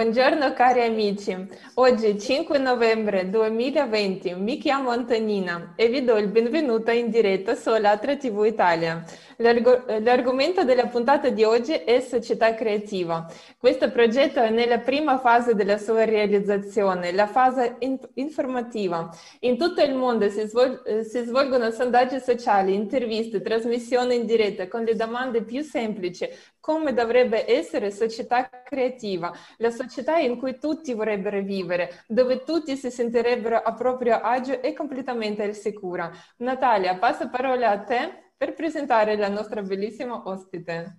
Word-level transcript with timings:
Buongiorno 0.00 0.54
cari 0.54 0.80
amici, 0.80 1.36
oggi 1.74 2.18
5 2.18 2.56
novembre 2.56 3.28
2020 3.28 4.34
mi 4.34 4.56
chiamo 4.56 4.88
Antonina 4.88 5.74
e 5.76 5.88
vi 5.88 6.02
do 6.04 6.16
il 6.16 6.28
benvenuto 6.28 6.90
in 6.90 7.10
diretta 7.10 7.54
su 7.54 7.68
Alatra 7.68 8.16
TV 8.16 8.46
Italia. 8.46 9.04
L'arg- 9.36 10.00
l'argomento 10.00 10.64
della 10.64 10.86
puntata 10.86 11.28
di 11.28 11.44
oggi 11.44 11.72
è 11.72 12.00
società 12.00 12.54
creativa. 12.54 13.30
Questo 13.58 13.90
progetto 13.90 14.40
è 14.40 14.48
nella 14.48 14.78
prima 14.78 15.18
fase 15.18 15.54
della 15.54 15.76
sua 15.76 16.06
realizzazione, 16.06 17.12
la 17.12 17.26
fase 17.26 17.76
in- 17.80 17.98
informativa. 18.14 19.14
In 19.40 19.58
tutto 19.58 19.82
il 19.82 19.94
mondo 19.94 20.30
si, 20.30 20.46
svol- 20.46 21.04
si 21.04 21.24
svolgono 21.24 21.70
sondaggi 21.70 22.20
sociali, 22.20 22.72
interviste, 22.72 23.42
trasmissioni 23.42 24.14
in 24.14 24.24
diretta 24.24 24.66
con 24.66 24.82
le 24.82 24.96
domande 24.96 25.42
più 25.42 25.62
semplici 25.62 26.26
come 26.60 26.92
dovrebbe 26.92 27.50
essere 27.50 27.90
società 27.90 28.48
creativa, 28.62 29.32
la 29.56 29.70
società 29.70 30.18
in 30.18 30.38
cui 30.38 30.58
tutti 30.58 30.92
vorrebbero 30.92 31.40
vivere, 31.40 32.04
dove 32.06 32.44
tutti 32.44 32.76
si 32.76 32.90
sentirebbero 32.90 33.56
a 33.56 33.72
proprio 33.72 34.20
agio 34.20 34.60
e 34.60 34.74
completamente 34.74 35.42
al 35.42 35.54
sicuro. 35.54 36.10
Natalia, 36.36 36.98
passo 36.98 37.28
parola 37.30 37.70
a 37.70 37.80
te 37.80 38.32
per 38.36 38.54
presentare 38.54 39.16
la 39.16 39.28
nostra 39.28 39.62
bellissima 39.62 40.22
ospite. 40.26 40.96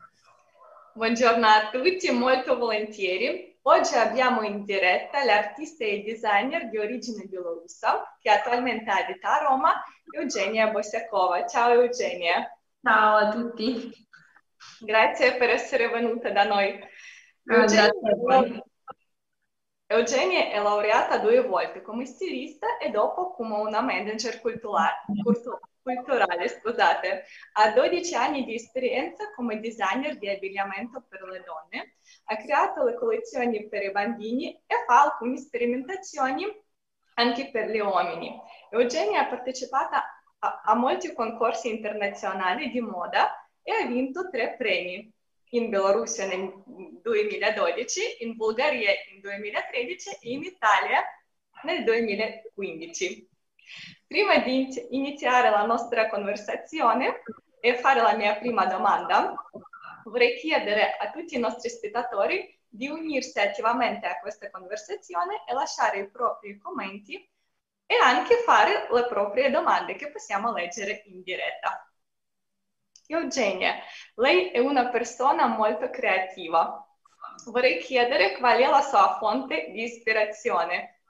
Buongiorno 0.94 1.47
a 1.47 1.69
tutti, 1.72 2.11
molto 2.11 2.57
volentieri. 2.57 3.57
Oggi 3.63 3.95
abbiamo 3.95 4.41
in 4.41 4.66
diretta 4.66 5.23
l'artista 5.23 5.85
e 5.85 6.02
designer 6.03 6.67
di 6.69 6.80
origine 6.80 7.25
bielorussa 7.25 8.17
che 8.19 8.30
attualmente 8.30 8.89
abita 8.89 9.39
a 9.39 9.44
Roma, 9.44 9.83
Eugenia 10.13 10.69
Bosiakova. 10.72 11.45
Ciao 11.45 11.72
Eugenia. 11.72 12.52
Ciao 12.81 13.17
a 13.17 13.30
tutti. 13.30 14.09
Grazie 14.79 15.35
per 15.37 15.49
essere 15.49 15.89
venuta 15.89 16.29
da 16.31 16.43
noi. 16.43 16.79
Eugenia, 17.43 17.91
Eugenia 19.87 20.49
è 20.51 20.61
laureata 20.61 21.17
due 21.17 21.41
volte 21.41 21.81
come 21.81 22.05
stilista 22.05 22.77
e 22.77 22.89
dopo 22.89 23.31
come 23.33 23.57
una 23.57 23.81
manager 23.81 24.39
culturale, 24.39 25.03
culturale 25.81 26.47
scusate. 26.47 27.25
Ha 27.53 27.71
12 27.71 28.15
anni 28.15 28.45
di 28.45 28.55
esperienza 28.55 29.31
come 29.35 29.59
designer 29.59 30.17
di 30.17 30.29
abbigliamento 30.29 31.03
per 31.09 31.23
le 31.23 31.43
donne, 31.43 31.95
ha 32.25 32.37
creato 32.37 32.83
le 32.83 32.95
collezioni 32.95 33.67
per 33.67 33.83
i 33.83 33.91
bambini 33.91 34.53
e 34.65 34.75
fa 34.85 35.01
alcune 35.01 35.37
sperimentazioni 35.37 36.45
anche 37.15 37.49
per 37.51 37.69
gli 37.69 37.79
uomini. 37.79 38.39
Eugenia 38.69 39.21
ha 39.21 39.27
partecipato 39.27 39.95
a, 40.39 40.61
a 40.63 40.75
molti 40.75 41.13
concorsi 41.13 41.69
internazionali 41.69 42.69
di 42.71 42.79
moda 42.79 43.35
e 43.63 43.71
ha 43.71 43.85
vinto 43.85 44.29
tre 44.29 44.55
premi 44.57 45.11
in 45.53 45.69
Bielorussia 45.69 46.27
nel 46.27 46.51
2012, 47.01 48.17
in 48.19 48.35
Bulgaria 48.35 48.91
nel 49.11 49.21
2013 49.21 50.09
e 50.21 50.31
in 50.31 50.43
Italia 50.43 51.03
nel 51.63 51.83
2015. 51.83 53.29
Prima 54.07 54.38
di 54.39 54.67
iniziare 54.91 55.50
la 55.50 55.66
nostra 55.66 56.09
conversazione 56.09 57.21
e 57.59 57.75
fare 57.75 58.01
la 58.01 58.16
mia 58.16 58.35
prima 58.35 58.66
domanda, 58.66 59.33
vorrei 60.05 60.38
chiedere 60.38 60.95
a 60.97 61.11
tutti 61.11 61.35
i 61.35 61.39
nostri 61.39 61.69
spettatori 61.69 62.59
di 62.67 62.88
unirsi 62.88 63.39
attivamente 63.39 64.07
a 64.07 64.19
questa 64.19 64.50
conversazione 64.50 65.44
e 65.47 65.53
lasciare 65.53 66.00
i 66.00 66.09
propri 66.09 66.57
commenti 66.57 67.16
e 67.85 67.95
anche 68.01 68.38
fare 68.38 68.88
le 68.89 69.05
proprie 69.07 69.50
domande 69.50 69.95
che 69.95 70.09
possiamo 70.09 70.53
leggere 70.53 71.03
in 71.07 71.21
diretta. 71.21 71.91
Eugenia, 73.13 73.75
lei 74.16 74.49
è 74.49 74.59
una 74.59 74.89
persona 74.89 75.47
molto 75.47 75.89
creativa. 75.89 76.85
Vorrei 77.45 77.79
chiedere 77.79 78.38
qual 78.38 78.59
è 78.59 78.67
la 78.67 78.81
sua 78.81 79.17
fonte 79.19 79.69
di 79.72 79.83
ispirazione. 79.83 81.01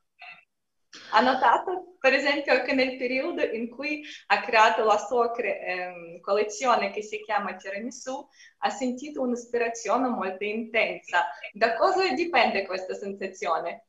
Ha 1.11 1.21
notato, 1.21 1.95
per 1.99 2.13
esempio, 2.13 2.61
che 2.63 2.73
nel 2.73 2.97
periodo 2.97 3.41
in 3.43 3.69
cui 3.69 4.03
ha 4.27 4.41
creato 4.41 4.83
la 4.83 4.97
sua 4.97 5.31
cre- 5.31 5.59
ehm, 5.61 6.19
collezione 6.19 6.91
che 6.91 7.01
si 7.01 7.21
chiama 7.21 7.55
Tiramisu, 7.55 8.27
ha 8.59 8.69
sentito 8.69 9.21
un'ispirazione 9.21 10.09
molto 10.09 10.43
intensa. 10.43 11.27
Da 11.53 11.75
cosa 11.75 12.11
dipende 12.13 12.65
questa 12.65 12.93
sensazione? 12.93 13.85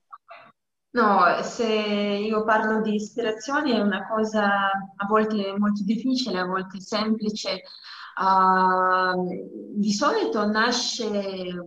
No, 0.95 1.43
se 1.43 1.65
io 1.65 2.45
parlo 2.45 2.83
di 2.83 2.95
ispirazione 2.97 3.75
è 3.75 3.81
una 3.81 4.07
cosa 4.07 4.71
a 4.71 5.07
volte 5.09 5.57
molto 5.57 5.83
difficile, 5.85 6.39
a 6.39 6.45
volte 6.45 6.81
semplice, 6.81 7.63
Uh, 8.15 9.25
di 9.75 9.93
solito 9.93 10.47
nasce 10.47 11.65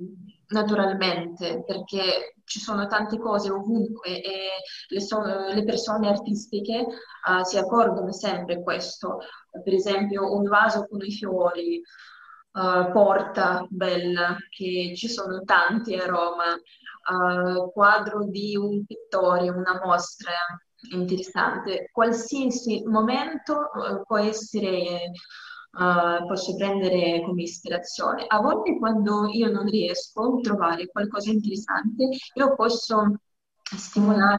naturalmente 0.48 1.64
perché 1.66 2.36
ci 2.44 2.60
sono 2.60 2.86
tante 2.86 3.18
cose 3.18 3.50
ovunque 3.50 4.22
e 4.22 4.50
le, 4.90 5.02
so- 5.02 5.24
le 5.24 5.64
persone 5.64 6.08
artistiche 6.08 6.86
uh, 6.86 7.44
si 7.44 7.58
accorgono 7.58 8.12
sempre 8.12 8.62
questo. 8.62 9.20
Per 9.64 9.74
esempio 9.74 10.36
un 10.36 10.44
vaso 10.44 10.86
con 10.88 11.02
i 11.02 11.12
fiori, 11.12 11.82
uh, 12.52 12.92
porta 12.92 13.66
bella, 13.70 14.38
che 14.50 14.94
ci 14.96 15.10
sono 15.10 15.42
tanti 15.44 15.96
a 15.96 16.06
Roma, 16.06 16.56
quadro 17.72 18.26
di 18.26 18.56
un 18.56 18.84
pittore, 18.84 19.50
una 19.50 19.80
mostra 19.84 20.32
interessante. 20.92 21.90
Qualsiasi 21.92 22.84
momento 22.88 23.70
può 24.08 24.18
essere 24.18 25.12
uh, 25.76 26.26
posso 26.28 26.56
prendere 26.56 27.22
come 27.24 27.44
ispirazione. 27.44 28.26
A 28.28 28.40
volte 28.40 28.78
quando 28.78 29.28
io 29.28 29.52
non 29.52 29.66
riesco 29.66 30.38
a 30.38 30.40
trovare 30.42 30.88
qualcosa 30.88 31.30
di 31.30 31.36
interessante, 31.36 32.10
io 32.34 32.56
posso 32.56 33.20
stimolare 33.78 34.38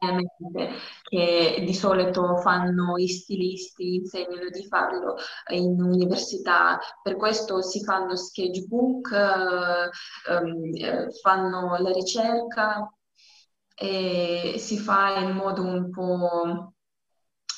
la 0.00 0.12
mente 0.12 0.74
che 1.02 1.62
di 1.64 1.74
solito 1.74 2.36
fanno 2.38 2.96
i 2.98 3.06
stilisti, 3.08 3.96
insegnano 3.96 4.48
di 4.50 4.66
farlo 4.66 5.16
in 5.52 5.80
università, 5.80 6.78
per 7.02 7.16
questo 7.16 7.62
si 7.62 7.82
fanno 7.84 8.16
sketchbook, 8.16 9.10
uh, 9.10 10.32
um, 10.32 11.10
fanno 11.22 11.76
la 11.78 11.92
ricerca 11.92 12.92
e 13.76 14.54
si 14.58 14.78
fa 14.78 15.18
in 15.18 15.32
modo 15.32 15.62
un 15.62 15.90
po' 15.90 16.73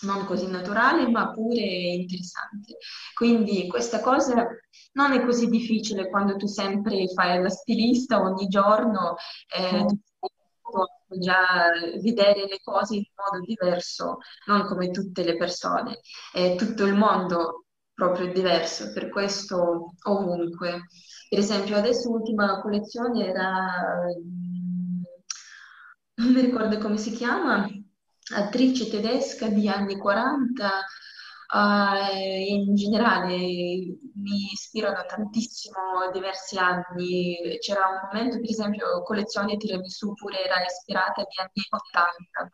non 0.07 0.25
così 0.25 0.47
naturale, 0.49 1.09
ma 1.09 1.31
pure 1.33 1.61
interessante. 1.61 2.79
Quindi 3.15 3.67
questa 3.67 4.01
cosa 4.01 4.47
non 4.93 5.13
è 5.13 5.25
così 5.25 5.49
difficile 5.49 6.09
quando 6.09 6.37
tu 6.37 6.47
sempre 6.47 7.07
fai 7.09 7.43
la 7.43 7.51
stilista 7.51 8.21
ogni 8.21 8.47
giorno, 8.49 9.17
eh, 9.55 9.83
mm. 9.83 9.87
tu 9.87 9.97
già 11.19 11.71
vedere 12.01 12.47
le 12.47 12.61
cose 12.63 12.97
in 12.97 13.05
modo 13.15 13.45
diverso, 13.45 14.19
non 14.47 14.67
come 14.67 14.91
tutte 14.91 15.23
le 15.23 15.37
persone. 15.37 16.01
È 16.33 16.55
tutto 16.57 16.85
il 16.85 16.95
mondo 16.95 17.67
proprio 17.95 18.33
diverso, 18.33 18.93
per 18.93 19.09
questo 19.09 19.95
ovunque. 20.05 20.87
Per 21.29 21.39
esempio, 21.39 21.77
adesso 21.77 22.11
l'ultima 22.11 22.61
collezione 22.61 23.27
era, 23.27 23.67
mm, 24.19 25.03
non 26.17 26.33
mi 26.33 26.41
ricordo 26.41 26.79
come 26.79 26.99
si 26.99 27.11
chiama, 27.13 27.67
attrice 28.35 28.91
tedesca 28.91 29.49
di 29.49 29.69
anni 29.69 29.97
40 29.97 30.71
uh, 31.55 32.13
eh, 32.13 32.45
in 32.49 32.75
generale 32.75 33.37
mi 33.37 34.51
ispirano 34.53 35.05
tantissimo 35.07 36.11
diversi 36.13 36.59
anni. 36.59 37.37
C'era 37.61 37.87
un 37.87 38.09
momento, 38.13 38.41
per 38.41 38.51
esempio, 38.51 39.03
collezione 39.03 39.57
Tiramisù 39.57 40.13
pure 40.15 40.45
era 40.45 40.65
ispirata 40.65 41.21
agli 41.21 41.39
anni 41.41 41.67
80. 41.69 42.51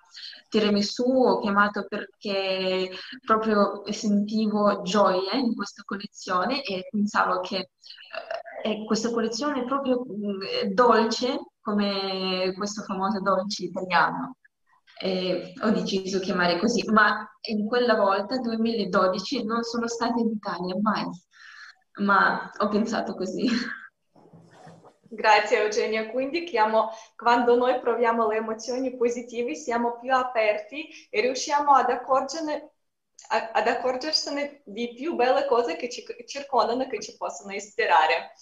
Tiramisù 0.48 1.04
ho 1.04 1.40
chiamato 1.40 1.86
perché 1.88 2.90
proprio 3.24 3.82
sentivo 3.90 4.82
gioia 4.82 5.32
in 5.32 5.54
questa 5.54 5.82
collezione 5.84 6.62
e 6.62 6.86
pensavo 6.90 7.40
che 7.40 7.70
eh, 8.62 8.84
questa 8.84 9.10
collezione 9.10 9.62
è 9.62 9.64
proprio 9.64 10.04
eh, 10.04 10.68
dolce 10.68 11.38
come 11.60 12.52
questo 12.56 12.82
famoso 12.82 13.20
dolce 13.20 13.64
italiano 13.64 14.36
eh, 15.02 15.52
ho 15.60 15.70
deciso 15.70 16.18
di 16.18 16.24
chiamare 16.24 16.58
così, 16.58 16.88
ma 16.90 17.28
in 17.48 17.66
quella 17.66 17.96
volta, 17.96 18.38
2012, 18.38 19.44
non 19.44 19.62
sono 19.62 19.88
stata 19.88 20.20
in 20.20 20.28
Italia 20.28 20.76
mai, 20.80 21.04
ma 22.04 22.50
ho 22.58 22.68
pensato 22.68 23.14
così. 23.14 23.48
Grazie 25.14 25.62
Eugenia, 25.62 26.08
quindi 26.08 26.44
chiamo, 26.44 26.90
quando 27.16 27.56
noi 27.56 27.78
proviamo 27.80 28.28
le 28.28 28.36
emozioni 28.36 28.96
positive 28.96 29.54
siamo 29.54 29.98
più 29.98 30.14
aperti 30.14 30.88
e 31.10 31.20
riusciamo 31.20 31.72
ad 31.72 31.90
ad 33.28 33.66
accorgersene 33.66 34.62
di 34.64 34.94
più 34.94 35.14
belle 35.14 35.46
cose 35.46 35.76
che 35.76 35.88
ci 35.88 36.04
circondano, 36.26 36.86
che 36.86 37.00
ci 37.00 37.16
possono 37.16 37.52
ispirare. 37.52 38.32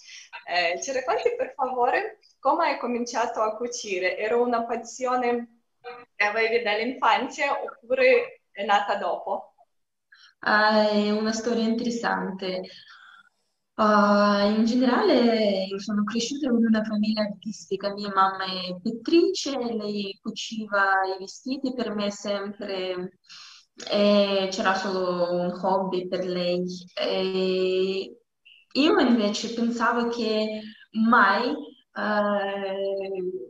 Eh, 0.46 0.80
ci 0.80 0.92
racconti 0.92 1.34
per 1.36 1.52
favore 1.54 2.18
come 2.38 2.66
hai 2.66 2.78
cominciato 2.78 3.40
a 3.40 3.56
cucire? 3.56 4.16
Era 4.16 4.36
una 4.36 4.64
passione 4.64 5.59
avevi 6.16 6.62
dall'infanzia 6.62 7.62
oppure 7.62 8.42
è 8.50 8.64
nata 8.64 8.96
dopo? 8.96 9.54
Ah, 10.40 10.88
è 10.88 11.10
una 11.10 11.32
storia 11.32 11.64
interessante. 11.64 12.62
Uh, 13.74 14.56
in 14.58 14.64
generale 14.66 15.64
io 15.64 15.78
sono 15.78 16.04
cresciuta 16.04 16.48
in 16.48 16.66
una 16.66 16.84
famiglia 16.84 17.22
artistica, 17.22 17.94
mia 17.94 18.12
mamma 18.12 18.44
è 18.44 18.78
pittrice, 18.82 19.56
lei 19.56 20.18
cuciva 20.20 21.00
i 21.16 21.18
vestiti 21.18 21.72
per 21.72 21.94
me 21.94 22.10
sempre 22.10 23.18
e 23.90 24.48
c'era 24.50 24.74
solo 24.74 25.32
un 25.32 25.58
hobby 25.62 26.06
per 26.08 26.26
lei. 26.26 26.62
E 26.94 28.16
io 28.72 28.98
invece 29.00 29.54
pensavo 29.54 30.08
che 30.08 30.60
mai 30.92 31.48
eh, 31.94 33.50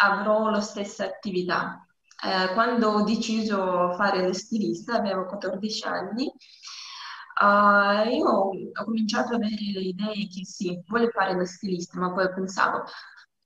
avrò 0.00 0.50
la 0.50 0.60
stessa 0.60 1.04
attività. 1.04 1.86
Eh, 2.24 2.52
quando 2.54 2.88
ho 2.90 3.02
deciso 3.04 3.90
di 3.90 3.96
fare 3.96 4.26
lo 4.26 4.32
stilista, 4.32 4.96
avevo 4.96 5.26
14 5.26 5.84
anni, 5.86 6.32
Uh, 7.40 8.08
io 8.08 8.26
ho 8.26 8.50
cominciato 8.84 9.34
ad 9.34 9.42
avere 9.42 9.70
le 9.72 9.80
idee 9.80 10.26
che 10.26 10.44
sì, 10.44 10.82
voglio 10.88 11.08
fare 11.10 11.34
lo 11.34 11.44
stilista, 11.44 11.96
ma 12.00 12.12
poi 12.12 12.28
pensavo, 12.34 12.82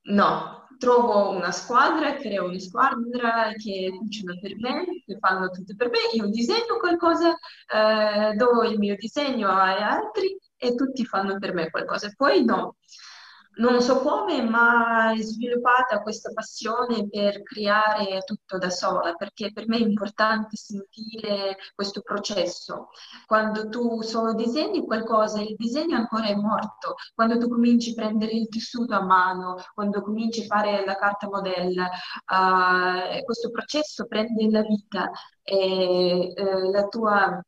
no, 0.04 0.66
trovo 0.78 1.30
una 1.30 1.52
squadra, 1.52 2.14
creo 2.14 2.46
una 2.46 2.58
squadra 2.58 3.52
che 3.54 3.92
funziona 3.94 4.34
per 4.40 4.56
me, 4.56 4.84
che 5.04 5.18
fanno 5.20 5.50
tutto 5.50 5.74
per 5.76 5.90
me, 5.90 5.98
io 6.14 6.26
disegno 6.28 6.78
qualcosa, 6.80 7.36
eh, 7.66 8.34
do 8.34 8.62
il 8.62 8.78
mio 8.78 8.96
disegno 8.96 9.48
agli 9.50 9.82
altri 9.82 10.38
e 10.56 10.74
tutti 10.74 11.04
fanno 11.04 11.38
per 11.38 11.52
me 11.52 11.68
qualcosa. 11.70 12.10
Poi 12.16 12.44
no, 12.44 12.76
non 13.56 13.80
so 13.82 14.00
come, 14.00 14.42
ma 14.42 15.12
è 15.12 15.20
sviluppata 15.20 16.00
questa 16.00 16.32
passione 16.32 17.08
per 17.08 17.42
creare 17.42 18.20
tutto 18.24 18.58
da 18.58 18.70
sola, 18.70 19.14
perché 19.14 19.52
per 19.52 19.68
me 19.68 19.76
è 19.76 19.80
importante 19.80 20.56
sentire 20.56 21.56
questo 21.74 22.00
processo. 22.00 22.88
Quando 23.26 23.68
tu 23.68 24.00
solo 24.02 24.34
disegni 24.34 24.84
qualcosa, 24.84 25.40
il 25.40 25.54
disegno 25.56 25.96
ancora 25.96 26.26
è 26.26 26.34
morto. 26.34 26.94
Quando 27.14 27.38
tu 27.38 27.48
cominci 27.48 27.90
a 27.90 27.94
prendere 27.94 28.32
il 28.32 28.48
tessuto 28.48 28.94
a 28.94 29.04
mano, 29.04 29.56
quando 29.74 30.00
cominci 30.02 30.42
a 30.42 30.46
fare 30.46 30.84
la 30.84 30.96
carta 30.96 31.28
modella, 31.28 31.90
uh, 32.26 33.22
questo 33.24 33.50
processo 33.50 34.06
prende 34.06 34.48
la 34.50 34.62
vita 34.62 35.10
e 35.42 36.32
uh, 36.36 36.70
la 36.70 36.86
tua 36.88 37.42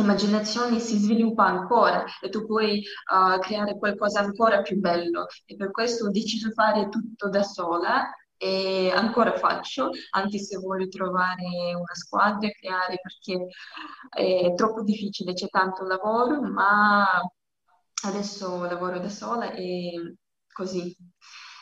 immaginazione 0.00 0.78
si 0.78 0.96
sviluppa 0.98 1.44
ancora 1.44 2.04
e 2.20 2.28
tu 2.28 2.46
puoi 2.46 2.82
uh, 3.12 3.38
creare 3.40 3.78
qualcosa 3.78 4.20
ancora 4.20 4.62
più 4.62 4.78
bello 4.78 5.26
e 5.44 5.56
per 5.56 5.70
questo 5.70 6.06
ho 6.06 6.10
deciso 6.10 6.48
di 6.48 6.54
fare 6.54 6.88
tutto 6.88 7.28
da 7.28 7.42
sola 7.42 8.10
e 8.38 8.92
ancora 8.94 9.36
faccio, 9.38 9.90
anche 10.10 10.38
se 10.38 10.58
voglio 10.58 10.88
trovare 10.88 11.74
una 11.74 11.94
squadra 11.94 12.46
e 12.48 12.52
creare 12.52 12.98
perché 13.00 13.46
è 14.10 14.52
troppo 14.54 14.82
difficile, 14.82 15.32
c'è 15.32 15.48
tanto 15.48 15.84
lavoro, 15.84 16.42
ma 16.42 17.06
adesso 18.04 18.64
lavoro 18.64 18.98
da 18.98 19.08
sola 19.08 19.52
e 19.52 20.16
così. 20.52 20.94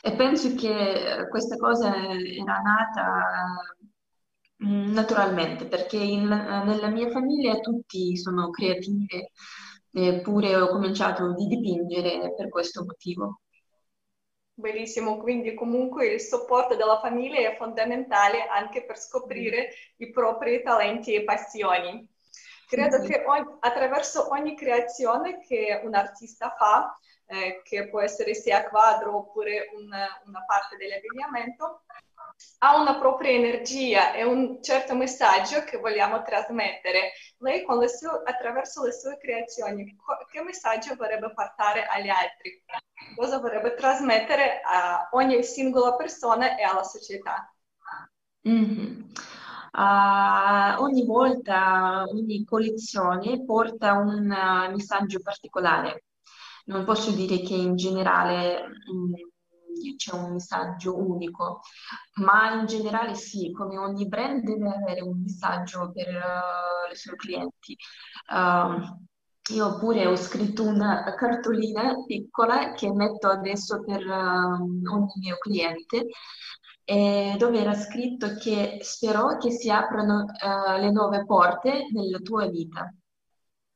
E 0.02 0.16
penso 0.16 0.54
che 0.54 1.26
questa 1.30 1.56
cosa 1.56 1.94
era 1.94 2.58
nata 2.58 3.56
naturalmente, 4.64 5.66
perché 5.66 5.96
in- 5.96 6.26
nella 6.26 6.88
mia 6.88 7.10
famiglia 7.10 7.58
tutti 7.60 8.16
sono 8.16 8.50
creativi, 8.50 9.06
eppure 9.90 10.56
ho 10.56 10.68
cominciato 10.68 11.24
a 11.24 11.34
dipingere 11.34 12.34
per 12.34 12.48
questo 12.48 12.84
motivo. 12.84 13.40
Benissimo, 14.56 15.18
quindi 15.18 15.52
comunque 15.54 16.06
il 16.06 16.20
supporto 16.20 16.76
della 16.76 17.00
famiglia 17.00 17.50
è 17.50 17.56
fondamentale 17.56 18.46
anche 18.46 18.84
per 18.84 18.96
scoprire 18.96 19.70
i 19.96 20.10
propri 20.10 20.62
talenti 20.62 21.12
e 21.12 21.24
passioni. 21.24 22.08
Credo 22.68 23.02
sì. 23.02 23.08
che 23.08 23.24
ogni, 23.26 23.56
attraverso 23.60 24.30
ogni 24.30 24.56
creazione 24.56 25.40
che 25.40 25.80
un 25.82 25.94
artista 25.94 26.54
fa, 26.56 26.96
eh, 27.26 27.62
che 27.64 27.88
può 27.88 28.00
essere 28.00 28.34
sia 28.34 28.68
quadro 28.68 29.16
oppure 29.16 29.70
una, 29.74 30.06
una 30.26 30.44
parte 30.46 30.76
dell'abbigliamento, 30.76 31.82
ha 32.58 32.80
una 32.80 32.98
propria 32.98 33.30
energia 33.30 34.12
e 34.12 34.24
un 34.24 34.62
certo 34.62 34.94
messaggio 34.94 35.64
che 35.64 35.78
vogliamo 35.78 36.22
trasmettere. 36.22 37.12
Lei 37.38 37.64
le 37.66 37.88
sue, 37.88 38.22
attraverso 38.24 38.84
le 38.84 38.92
sue 38.92 39.18
creazioni, 39.18 39.96
che 40.30 40.42
messaggio 40.42 40.94
vorrebbe 40.94 41.32
portare 41.32 41.84
agli 41.86 42.08
altri? 42.08 42.62
Cosa 43.16 43.38
vorrebbe 43.38 43.74
trasmettere 43.74 44.60
a 44.64 45.08
ogni 45.12 45.42
singola 45.42 45.94
persona 45.94 46.56
e 46.56 46.62
alla 46.62 46.84
società? 46.84 47.52
Mm-hmm. 48.48 49.02
Uh, 49.72 50.80
ogni 50.82 51.04
volta, 51.04 52.04
ogni 52.06 52.44
collezione 52.44 53.44
porta 53.44 53.94
un 53.94 54.30
uh, 54.30 54.70
messaggio 54.70 55.20
particolare. 55.20 56.04
Non 56.66 56.84
posso 56.84 57.10
dire 57.10 57.40
che 57.40 57.54
in 57.54 57.76
generale 57.76 58.68
mh, 58.68 58.96
mm, 58.96 59.12
c'è 59.96 60.14
un 60.14 60.32
messaggio 60.32 60.96
unico, 60.96 61.60
ma 62.14 62.52
in 62.60 62.66
generale 62.66 63.14
sì, 63.14 63.50
come 63.52 63.78
ogni 63.78 64.06
brand 64.06 64.42
deve 64.42 64.68
avere 64.68 65.02
un 65.02 65.20
messaggio 65.20 65.90
per 65.92 66.08
uh, 66.08 66.92
i 66.92 66.96
suoi 66.96 67.16
clienti. 67.16 67.76
Uh, 68.32 69.52
io 69.54 69.78
pure 69.78 70.06
ho 70.06 70.16
scritto 70.16 70.62
una 70.62 71.14
cartolina 71.14 71.94
piccola 72.06 72.72
che 72.72 72.90
metto 72.92 73.28
adesso 73.28 73.82
per 73.84 74.06
uh, 74.06 74.62
ogni 74.90 75.12
mio 75.20 75.36
cliente 75.38 76.06
dove 76.86 77.58
era 77.58 77.72
scritto 77.72 78.34
che 78.34 78.78
spero 78.82 79.38
che 79.38 79.50
si 79.50 79.70
aprano 79.70 80.24
uh, 80.24 80.78
le 80.78 80.90
nuove 80.90 81.24
porte 81.24 81.86
nella 81.92 82.18
tua 82.18 82.46
vita. 82.46 82.94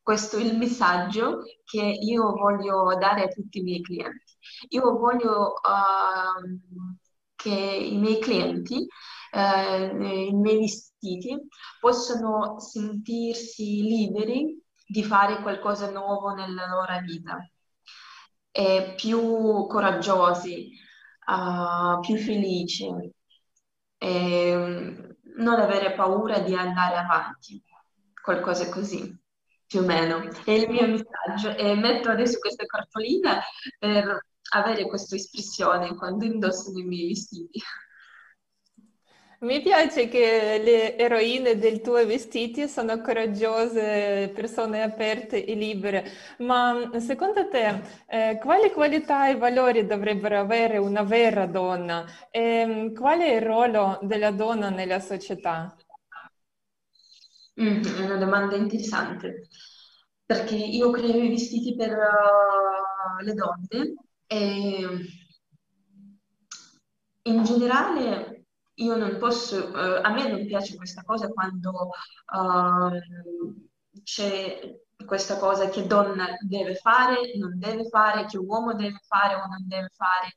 Questo 0.09 0.39
è 0.39 0.41
il 0.41 0.57
messaggio 0.57 1.43
che 1.65 1.83
io 1.83 2.33
voglio 2.33 2.97
dare 2.99 3.25
a 3.25 3.29
tutti 3.29 3.59
i 3.59 3.63
miei 3.63 3.83
clienti. 3.83 4.39
Io 4.71 4.97
voglio 4.97 5.53
uh, 5.53 6.59
che 7.37 7.51
i 7.51 7.95
miei 7.99 8.19
clienti, 8.19 8.87
uh, 9.33 10.03
i 10.03 10.33
miei 10.33 10.61
vestiti, 10.61 11.37
possano 11.79 12.59
sentirsi 12.59 13.83
liberi 13.83 14.59
di 14.87 15.05
fare 15.05 15.43
qualcosa 15.43 15.89
di 15.89 15.93
nuovo 15.93 16.31
nella 16.31 16.67
loro 16.69 16.99
vita, 17.05 17.47
e 18.51 18.95
più 18.97 19.67
coraggiosi, 19.67 20.71
uh, 21.27 22.01
più 22.01 22.17
felici, 22.17 22.89
e 23.99 25.17
non 25.37 25.61
avere 25.61 25.93
paura 25.93 26.39
di 26.39 26.55
andare 26.55 26.97
avanti, 26.97 27.63
qualcosa 28.23 28.71
così 28.71 29.27
più 29.69 29.81
o 29.81 29.85
meno. 29.85 30.29
È 30.45 30.51
il 30.51 30.69
mio 30.69 30.87
messaggio 30.87 31.55
e 31.55 31.75
metto 31.75 32.09
adesso 32.09 32.39
questa 32.39 32.65
cartolina 32.65 33.41
per 33.79 34.27
avere 34.51 34.87
questa 34.87 35.15
espressione 35.15 35.95
quando 35.95 36.25
indosso 36.25 36.73
i 36.77 36.83
miei 36.83 37.09
vestiti. 37.09 37.61
Mi 39.41 39.61
piace 39.61 40.09
che 40.09 40.61
le 40.65 40.97
eroine 40.99 41.59
dei 41.59 41.81
tuoi 41.81 42.07
vestiti 42.07 42.67
sono 42.67 43.01
coraggiose, 43.01 44.33
persone 44.35 44.83
aperte 44.83 45.45
e 45.45 45.55
libere, 45.55 46.11
ma 46.39 46.91
secondo 46.99 47.47
te 47.49 47.81
eh, 48.09 48.39
quali 48.43 48.73
qualità 48.73 49.29
e 49.29 49.37
valori 49.37 49.87
dovrebbero 49.87 50.41
avere 50.41 50.79
una 50.79 51.05
vera 51.05 51.47
donna 51.47 52.05
e 52.33 52.93
qual 52.97 53.21
è 53.21 53.35
il 53.37 53.43
ruolo 53.43 54.01
della 54.03 54.33
donna 54.33 54.71
nella 54.71 54.99
società? 54.99 55.73
Mm, 57.61 57.83
è 57.83 58.05
una 58.05 58.17
domanda 58.17 58.55
interessante, 58.55 59.49
perché 60.25 60.55
io 60.55 60.91
creo 60.91 61.23
i 61.23 61.29
vestiti 61.29 61.75
per 61.75 61.91
uh, 61.91 63.25
le 63.25 63.35
donne 63.35 63.95
e 64.27 64.87
in 67.23 67.45
generale 67.45 68.47
io 68.75 68.97
non 68.97 69.19
posso, 69.19 69.71
uh, 69.71 70.01
a 70.03 70.11
me 70.13 70.29
non 70.31 70.47
piace 70.47 70.77
questa 70.77 71.03
cosa 71.03 71.29
quando 71.29 71.91
uh, 72.33 72.91
c'è 74.05 74.79
questa 75.05 75.39
cosa 75.39 75.69
che 75.69 75.87
donna 75.87 76.27
deve 76.47 76.77
fare, 76.77 77.37
non 77.39 77.59
deve 77.59 77.89
fare, 77.89 78.27
che 78.27 78.39
uomo 78.39 78.75
deve 78.75 79.01
fare 79.07 79.35
o 79.35 79.47
non 79.47 79.67
deve 79.67 79.89
fare. 79.97 80.37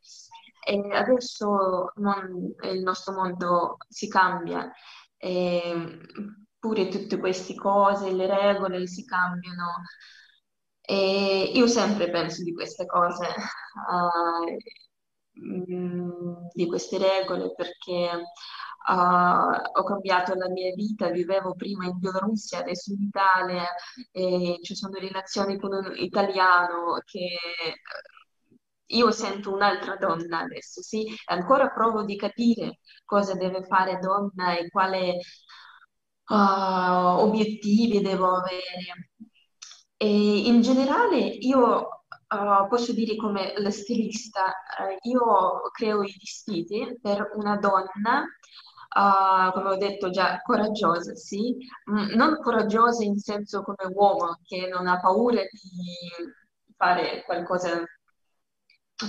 E 0.64 0.96
adesso 0.96 1.92
non, 1.96 2.56
il 2.64 2.82
nostro 2.82 3.14
mondo 3.14 3.78
si 3.90 4.08
cambia. 4.08 4.72
E 5.18 6.00
pure 6.62 6.88
tutte 6.90 7.18
queste 7.18 7.56
cose, 7.56 8.12
le 8.12 8.28
regole 8.28 8.88
si 8.88 9.04
cambiano. 9.04 9.82
E 10.82 11.52
io 11.56 11.68
sempre 11.68 12.10
penso 12.12 12.44
di 12.44 12.54
queste 12.54 12.86
cose, 12.86 13.26
uh, 13.90 14.58
di 16.54 16.68
queste 16.68 16.98
regole, 16.98 17.54
perché 17.56 18.10
uh, 18.90 19.80
ho 19.80 19.84
cambiato 19.84 20.36
la 20.36 20.50
mia 20.50 20.74
vita, 20.76 21.10
vivevo 21.10 21.56
prima 21.56 21.86
in 21.86 21.98
Bielorussia, 21.98 22.60
adesso 22.60 22.94
in 22.94 23.02
Italia, 23.02 23.66
ci 24.62 24.76
sono 24.76 24.98
relazioni 25.00 25.58
con 25.58 25.74
un 25.74 25.94
italiano 25.96 27.02
che 27.06 27.38
io 28.92 29.12
sento 29.12 29.54
un'altra 29.54 29.96
donna 29.96 30.40
adesso, 30.40 30.82
sì, 30.82 31.06
ancora 31.26 31.70
provo 31.70 32.04
di 32.04 32.16
capire 32.18 32.80
cosa 33.06 33.34
deve 33.36 33.64
fare 33.64 34.00
donna 34.00 34.58
e 34.58 34.70
quale 34.70 35.20
uh, 36.32 37.20
obiettivi 37.20 38.02
devo 38.02 38.36
avere. 38.36 39.10
E 39.98 40.48
in 40.48 40.62
generale 40.62 41.18
io 41.20 42.04
uh, 42.30 42.68
posso 42.68 42.94
dire 42.94 43.16
come 43.16 43.54
la 43.58 43.70
stilista, 43.70 44.46
uh, 44.46 45.08
io 45.08 45.70
creo 45.72 46.02
i 46.04 46.16
vestiti 46.18 46.98
per 47.02 47.32
una 47.36 47.58
donna, 47.58 48.24
uh, 48.96 49.52
come 49.54 49.70
ho 49.70 49.78
detto 49.78 50.10
già, 50.10 50.42
coraggiosa, 50.42 51.14
sì, 51.16 51.56
mm, 51.92 52.16
non 52.16 52.40
coraggiosa 52.42 53.04
in 53.04 53.18
senso 53.20 53.62
come 53.62 53.94
uomo 53.94 54.40
che 54.44 54.68
non 54.68 54.88
ha 54.88 55.00
paura 55.00 55.42
di 55.42 56.34
fare 56.76 57.24
qualcosa 57.26 57.84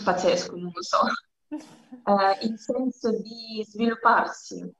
pazzesco, 0.04 0.56
non 0.56 0.72
lo 0.74 0.82
so, 0.82 1.00
in 2.42 2.56
senso 2.56 3.10
di 3.12 3.64
svilupparsi. 3.66 4.74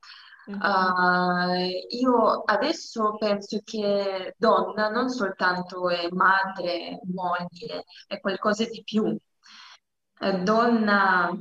Uh, 0.44 1.70
io 1.90 2.42
adesso 2.42 3.16
penso 3.16 3.61
che 3.62 4.34
donna 4.37 4.88
non 4.88 5.08
soltanto 5.08 5.88
è 5.88 6.08
madre, 6.11 7.00
moglie, 7.04 7.84
è 8.08 8.18
qualcosa 8.20 8.64
di 8.64 8.82
più. 8.82 9.04
Uh, 9.04 10.42
donna, 10.42 11.30
uh, 11.30 11.38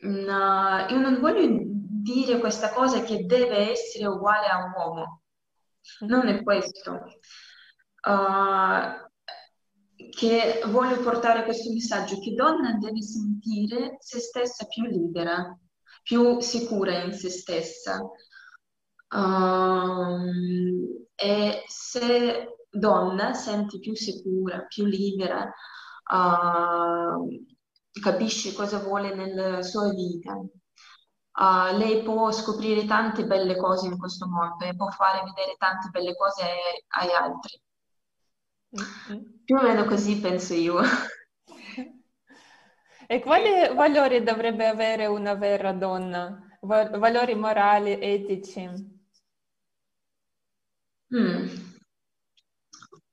io 0.00 0.98
non 0.98 1.18
voglio 1.20 1.46
dire 2.02 2.38
questa 2.38 2.72
cosa 2.72 3.02
che 3.02 3.26
deve 3.26 3.72
essere 3.72 4.06
uguale 4.06 4.46
a 4.46 4.64
un 4.64 4.72
uomo, 4.74 5.22
non 6.00 6.28
è 6.28 6.42
questo. 6.42 7.02
che 10.10 10.62
voglio 10.66 11.00
portare 11.02 11.44
questo 11.44 11.70
messaggio, 11.72 12.18
che 12.20 12.32
donna 12.32 12.72
deve 12.78 13.02
sentire 13.02 13.96
se 13.98 14.18
stessa 14.20 14.64
più 14.66 14.84
libera 14.84 15.58
più 16.06 16.38
sicura 16.40 17.02
in 17.02 17.12
se 17.12 17.30
stessa. 17.30 18.00
Um, 19.08 21.04
e 21.16 21.64
se 21.66 22.58
donna 22.70 23.34
senti 23.34 23.80
più 23.80 23.96
sicura, 23.96 24.66
più 24.68 24.84
libera, 24.84 25.52
uh, 26.12 27.44
capisce 28.00 28.54
cosa 28.54 28.78
vuole 28.78 29.16
nella 29.16 29.62
sua 29.62 29.88
vita. 29.90 30.34
Uh, 30.34 31.76
lei 31.76 32.04
può 32.04 32.30
scoprire 32.30 32.84
tante 32.86 33.26
belle 33.26 33.56
cose 33.56 33.88
in 33.88 33.98
questo 33.98 34.28
mondo 34.28 34.64
e 34.64 34.76
può 34.76 34.88
fare 34.90 35.24
vedere 35.24 35.56
tante 35.58 35.88
belle 35.90 36.14
cose 36.14 36.44
ai, 36.88 37.12
altri. 37.12 37.60
Mm-hmm. 38.78 39.24
Più 39.44 39.56
o 39.56 39.62
meno 39.62 39.84
così 39.86 40.20
penso 40.20 40.54
io. 40.54 40.78
E 43.08 43.20
quali 43.20 43.72
valori 43.74 44.22
dovrebbe 44.22 44.66
avere 44.66 45.06
una 45.06 45.34
vera 45.34 45.72
donna? 45.72 46.40
valori 46.60 47.34
morali, 47.36 47.92
etici? 48.00 48.68
Mm. 51.14 51.46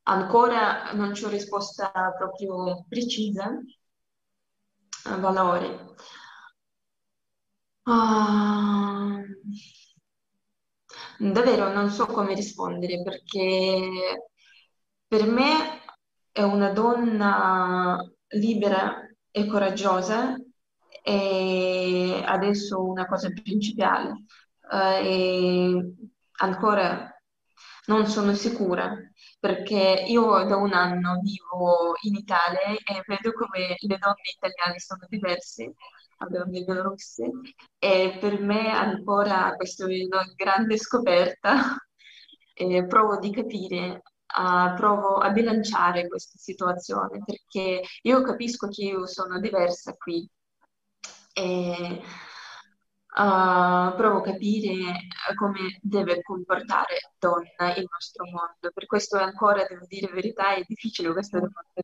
Ancora 0.06 0.92
non 0.94 1.12
c'è 1.12 1.28
risposta 1.30 1.92
proprio 2.18 2.86
precisa. 2.90 3.60
Valori. 5.20 5.68
Uh, 7.86 9.22
davvero 11.20 11.72
non 11.74 11.90
so 11.90 12.06
come 12.08 12.34
rispondere 12.34 13.02
perché 13.04 14.20
per 15.08 15.26
me 15.26 15.82
è 16.32 16.42
una 16.42 16.72
donna 16.72 18.02
libera 18.30 19.12
e 19.36 19.48
coraggiosa 19.48 20.36
e 21.04 22.24
adesso 22.25 22.84
una 22.86 23.08
cosa 23.08 23.30
principale. 23.30 24.25
Uh, 24.70 25.96
ancora 26.38 27.12
non 27.86 28.08
sono 28.08 28.34
sicura 28.34 28.96
perché 29.40 30.06
io 30.08 30.44
da 30.46 30.56
un 30.56 30.74
anno 30.74 31.20
vivo 31.22 31.96
in 32.04 32.16
Italia 32.16 32.70
e 32.70 33.04
vedo 33.06 33.34
come 33.34 33.75
le 33.78 33.98
donne 33.98 34.22
italiane 34.36 34.80
sono 34.80 35.06
diverse 35.10 35.74
dalle 36.18 36.38
donne 36.38 36.63
bielorusse 36.63 37.30
e 37.80 38.18
per 38.20 38.40
me 38.40 38.70
ancora 38.70 39.54
questa 39.56 39.86
è 39.86 40.06
una 40.06 40.24
grande 40.36 40.78
scoperta 40.78 41.75
e 42.54 42.86
provo 42.86 43.20
di 43.20 43.32
capire 43.32 44.02
uh, 44.38 44.75
provo 44.75 45.18
a 45.18 45.30
bilanciare 45.30 46.08
questa 46.08 46.38
situazione 46.38 47.22
perché 47.24 47.82
io 48.02 48.22
capisco 48.22 48.68
che 48.68 48.84
io 48.84 49.06
sono 49.06 49.40
diversa 49.40 49.94
qui 49.94 50.28
e 51.34 52.02
uh, 53.16 53.96
provo 53.96 54.18
a 54.18 54.22
capire 54.22 55.08
come 55.36 55.80
deve 55.82 56.22
comportare 56.22 57.13
donna 57.18 57.75
il 57.75 57.88
nostro 57.90 58.25
mondo. 58.25 58.72
Per 58.74 58.86
questo 58.86 59.18
ancora, 59.18 59.66
devo 59.68 59.86
dire 59.88 60.08
la 60.08 60.13
verità, 60.13 60.54
è 60.56 60.63
difficile 60.66 61.12
questa 61.12 61.40
domanda. 61.40 61.82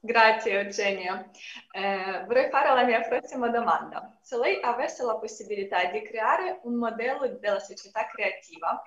Grazie 0.00 0.60
Eugenia. 0.60 1.28
Eh, 1.72 2.24
vorrei 2.26 2.48
fare 2.50 2.72
la 2.72 2.84
mia 2.84 3.00
prossima 3.00 3.48
domanda. 3.48 4.16
Se 4.22 4.38
lei 4.38 4.60
avesse 4.62 5.04
la 5.04 5.18
possibilità 5.18 5.84
di 5.86 6.02
creare 6.02 6.60
un 6.62 6.76
modello 6.76 7.26
della 7.40 7.58
società 7.58 8.06
creativa 8.06 8.80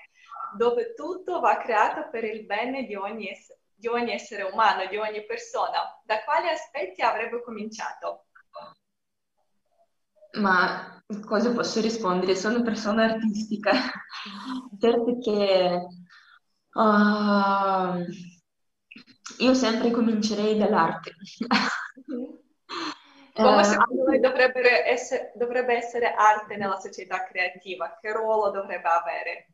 dove 0.56 0.94
tutto 0.94 1.40
va 1.40 1.58
creato 1.58 2.10
per 2.10 2.24
il 2.24 2.46
bene 2.46 2.84
di 2.84 2.96
ogni, 2.96 3.30
ess- 3.30 3.58
di 3.74 3.88
ogni 3.88 4.12
essere 4.12 4.44
umano, 4.44 4.86
di 4.88 4.98
ogni 4.98 5.26
persona, 5.26 6.00
da 6.04 6.24
quali 6.24 6.50
aspetti 6.50 7.02
avrebbe 7.02 7.42
cominciato? 7.42 8.26
Ma 10.34 11.04
cosa 11.26 11.52
posso 11.52 11.82
rispondere? 11.82 12.36
Sono 12.36 12.62
persona 12.62 13.04
artistica. 13.04 13.72
certo 14.80 15.18
che 15.20 15.88
uh, 16.74 18.06
io 19.38 19.54
sempre 19.54 19.92
comincerei 19.92 20.58
dall'arte. 20.58 21.16
Come 23.34 23.64
secondo 23.64 24.06
lei 24.06 24.20
dovrebbe 24.20 24.86
essere, 24.88 25.32
dovrebbe 25.36 25.74
essere 25.76 26.14
arte 26.14 26.58
nella 26.58 26.78
società 26.80 27.24
creativa? 27.24 27.98
Che 28.00 28.12
ruolo 28.12 28.52
dovrebbe 28.52 28.88
avere? 28.88 29.51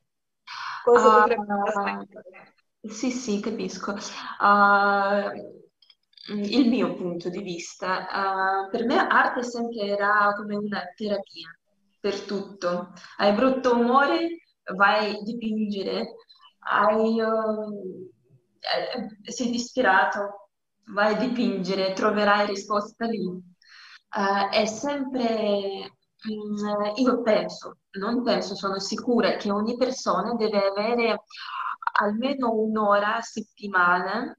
Cosa 0.84 1.08
uh, 1.08 1.20
potrebbe 1.22 1.54
aspettare? 1.64 2.54
Sì, 2.82 3.12
sì, 3.12 3.40
capisco. 3.40 3.92
Uh, 3.92 5.56
il 6.30 6.68
mio 6.68 6.94
punto 6.96 7.30
di 7.30 7.42
vista, 7.42 8.08
uh, 8.66 8.70
per 8.70 8.86
me 8.86 8.98
arte 8.98 9.44
sempre 9.44 9.88
era 9.88 10.34
come 10.36 10.56
una 10.56 10.84
terapia 10.96 11.58
per 12.00 12.22
tutto. 12.22 12.94
Hai 13.18 13.34
brutto 13.34 13.76
umore, 13.76 14.40
vai 14.76 15.16
a 15.16 15.22
dipingere, 15.22 16.16
hai, 16.60 17.20
uh, 17.20 18.12
sei 19.24 19.50
disperato, 19.50 20.50
vai 20.94 21.16
a 21.16 21.18
dipingere, 21.18 21.94
troverai 21.94 22.48
risposta 22.48 23.06
lì. 23.06 23.26
Uh, 23.26 24.50
è 24.52 24.66
sempre 24.66 25.97
io 26.96 27.22
penso, 27.22 27.78
non 28.00 28.24
penso, 28.24 28.56
sono 28.56 28.80
sicura 28.80 29.36
che 29.36 29.52
ogni 29.52 29.78
persona 29.78 30.34
deve 30.34 30.66
avere 30.66 31.24
almeno 32.00 32.52
un'ora 32.52 33.18
a 33.18 33.22
settimana 33.22 34.38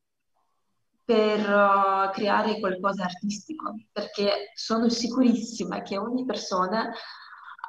per 1.04 1.40
uh, 1.40 2.10
creare 2.12 2.60
qualcosa 2.60 3.04
artistico, 3.04 3.74
perché 3.90 4.50
sono 4.54 4.90
sicurissima 4.90 5.80
che 5.80 5.96
ogni 5.96 6.24
persona 6.26 6.92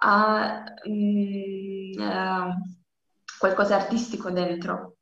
ha 0.02 0.64
mm, 0.90 1.92
uh, 1.98 2.54
qualcosa 3.38 3.76
artistico 3.76 4.30
dentro. 4.30 4.98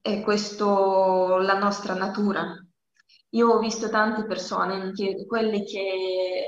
E 0.00 0.22
questo 0.22 1.38
la 1.38 1.58
nostra 1.58 1.94
natura. 1.94 2.54
Io 3.30 3.48
ho 3.48 3.58
visto 3.58 3.88
tante 3.88 4.24
persone, 4.24 4.92
che, 4.92 5.24
quelle 5.26 5.64
che 5.64 6.46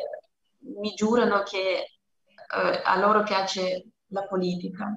mi 0.81 0.95
giurano 0.95 1.43
che 1.43 1.99
eh, 2.55 2.83
a 2.85 2.99
loro 2.99 3.23
piace 3.23 3.91
la 4.09 4.27
politica, 4.27 4.93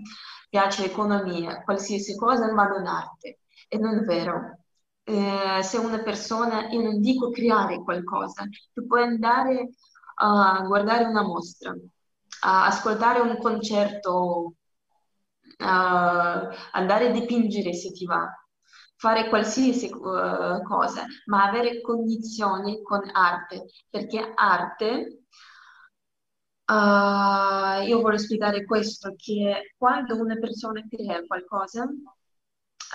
piace 0.49 0.83
l'economia, 0.83 1.63
qualsiasi 1.63 2.15
cosa, 2.15 2.51
ma 2.53 2.67
non 2.67 2.85
arte. 2.85 3.39
E 3.67 3.77
non 3.77 3.97
è 3.97 4.01
vero. 4.01 4.59
Eh, 5.03 5.63
se 5.63 5.77
una 5.77 5.99
persona, 5.99 6.67
io 6.69 6.81
non 6.81 6.99
dico 6.99 7.29
creare 7.29 7.81
qualcosa, 7.83 8.43
tu 8.73 8.85
puoi 8.85 9.03
andare 9.03 9.69
a 10.15 10.63
guardare 10.65 11.05
una 11.05 11.21
mostra, 11.23 11.75
a 12.41 12.65
ascoltare 12.65 13.19
un 13.19 13.37
concerto, 13.37 14.53
andare 15.59 17.07
a 17.07 17.11
dipingere 17.11 17.73
se 17.73 17.91
ti 17.91 18.05
va, 18.05 18.27
fare 18.97 19.29
qualsiasi 19.29 19.89
uh, 19.91 20.61
cosa, 20.63 21.05
ma 21.25 21.45
avere 21.45 21.81
cognizione 21.81 22.81
con 22.81 23.01
arte, 23.13 23.65
perché 23.89 24.31
arte 24.35 25.16
Uh, 26.69 27.87
io 27.87 28.01
voglio 28.01 28.17
spiegare 28.17 28.65
questo, 28.65 29.13
che 29.15 29.73
quando 29.77 30.19
una 30.19 30.35
persona 30.35 30.83
crea 30.89 31.25
qualcosa, 31.25 31.87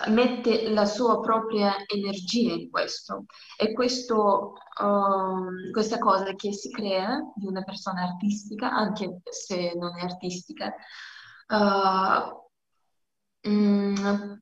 mette 0.08 0.70
la 0.70 0.86
sua 0.86 1.20
propria 1.20 1.76
energia 1.86 2.52
in 2.52 2.70
questo 2.70 3.26
e 3.56 3.72
questo, 3.72 4.54
uh, 4.80 5.70
questa 5.70 5.98
cosa 5.98 6.34
che 6.34 6.52
si 6.52 6.70
crea 6.70 7.20
di 7.34 7.46
una 7.46 7.62
persona 7.62 8.02
artistica, 8.02 8.70
anche 8.70 9.20
se 9.30 9.74
non 9.76 9.98
è 9.98 10.02
artistica, 10.02 10.74
uh, 11.48 13.48
mm, 13.48 14.32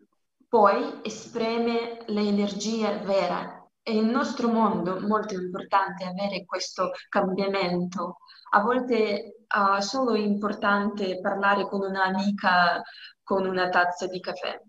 poi 0.49 1.01
esprime 1.03 2.05
l'energia 2.07 2.99
vera. 2.99 3.55
E 3.83 3.95
nel 3.95 4.11
nostro 4.11 4.49
mondo 4.49 5.01
molto 5.01 5.35
importante 5.35 6.05
avere 6.05 6.45
questo 6.45 6.91
cambiamento. 7.09 8.19
A 8.53 8.61
volte 8.61 9.45
uh, 9.47 9.81
solo 9.81 10.15
è 10.15 10.19
importante 10.19 11.21
parlare 11.21 11.69
con 11.69 11.83
un'amica 11.83 12.83
con 13.23 13.47
una 13.47 13.69
tazza 13.69 14.07
di 14.09 14.19
caffè. 14.19 14.61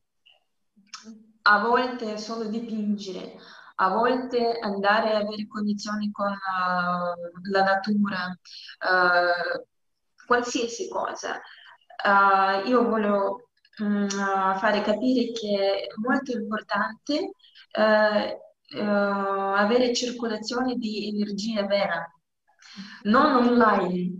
A 1.44 1.60
volte 1.60 2.18
solo 2.20 2.44
dipingere, 2.44 3.36
a 3.76 3.90
volte 3.90 4.60
andare 4.60 5.14
a 5.14 5.18
avere 5.18 5.48
condizioni 5.48 6.12
con 6.12 6.32
uh, 6.32 7.50
la 7.50 7.64
natura, 7.64 8.28
uh, 8.28 9.66
qualsiasi 10.28 10.88
cosa. 10.88 11.42
Uh, 12.04 12.68
io 12.68 12.88
voglio 12.88 13.50
um, 13.80 14.08
fare 14.08 14.82
capire 14.82 15.32
che 15.32 15.82
è 15.82 15.88
molto 16.06 16.32
importante 16.34 17.32
avere 18.74 19.94
circolazione 19.94 20.76
di 20.76 21.08
energia 21.10 21.66
vera, 21.66 22.08
non 23.04 23.48
online. 23.48 24.20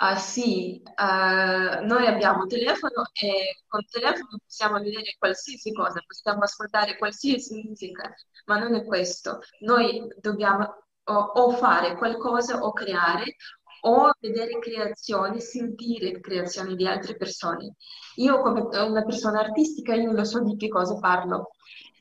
Uh, 0.00 0.16
sì, 0.16 0.80
uh, 0.84 1.84
noi 1.84 2.06
abbiamo 2.06 2.46
telefono 2.46 3.10
e 3.12 3.64
con 3.66 3.80
il 3.80 3.88
telefono 3.90 4.38
possiamo 4.44 4.78
vedere 4.78 5.16
qualsiasi 5.18 5.72
cosa, 5.72 6.00
possiamo 6.06 6.44
ascoltare 6.44 6.96
qualsiasi 6.96 7.64
musica, 7.64 8.14
ma 8.46 8.58
non 8.58 8.76
è 8.76 8.84
questo. 8.84 9.40
Noi 9.60 10.06
dobbiamo 10.20 10.84
o, 11.02 11.14
o 11.14 11.50
fare 11.50 11.96
qualcosa 11.96 12.60
o 12.62 12.72
creare 12.72 13.34
o 13.82 14.12
vedere 14.20 14.58
creazioni, 14.58 15.40
sentire 15.40 16.20
creazioni 16.20 16.76
di 16.76 16.86
altre 16.86 17.16
persone. 17.16 17.74
Io 18.16 18.40
come 18.40 18.60
una 18.60 19.04
persona 19.04 19.40
artistica, 19.40 19.94
io 19.94 20.12
lo 20.12 20.24
so 20.24 20.42
di 20.42 20.56
che 20.56 20.68
cosa 20.68 20.96
parlo. 20.98 21.50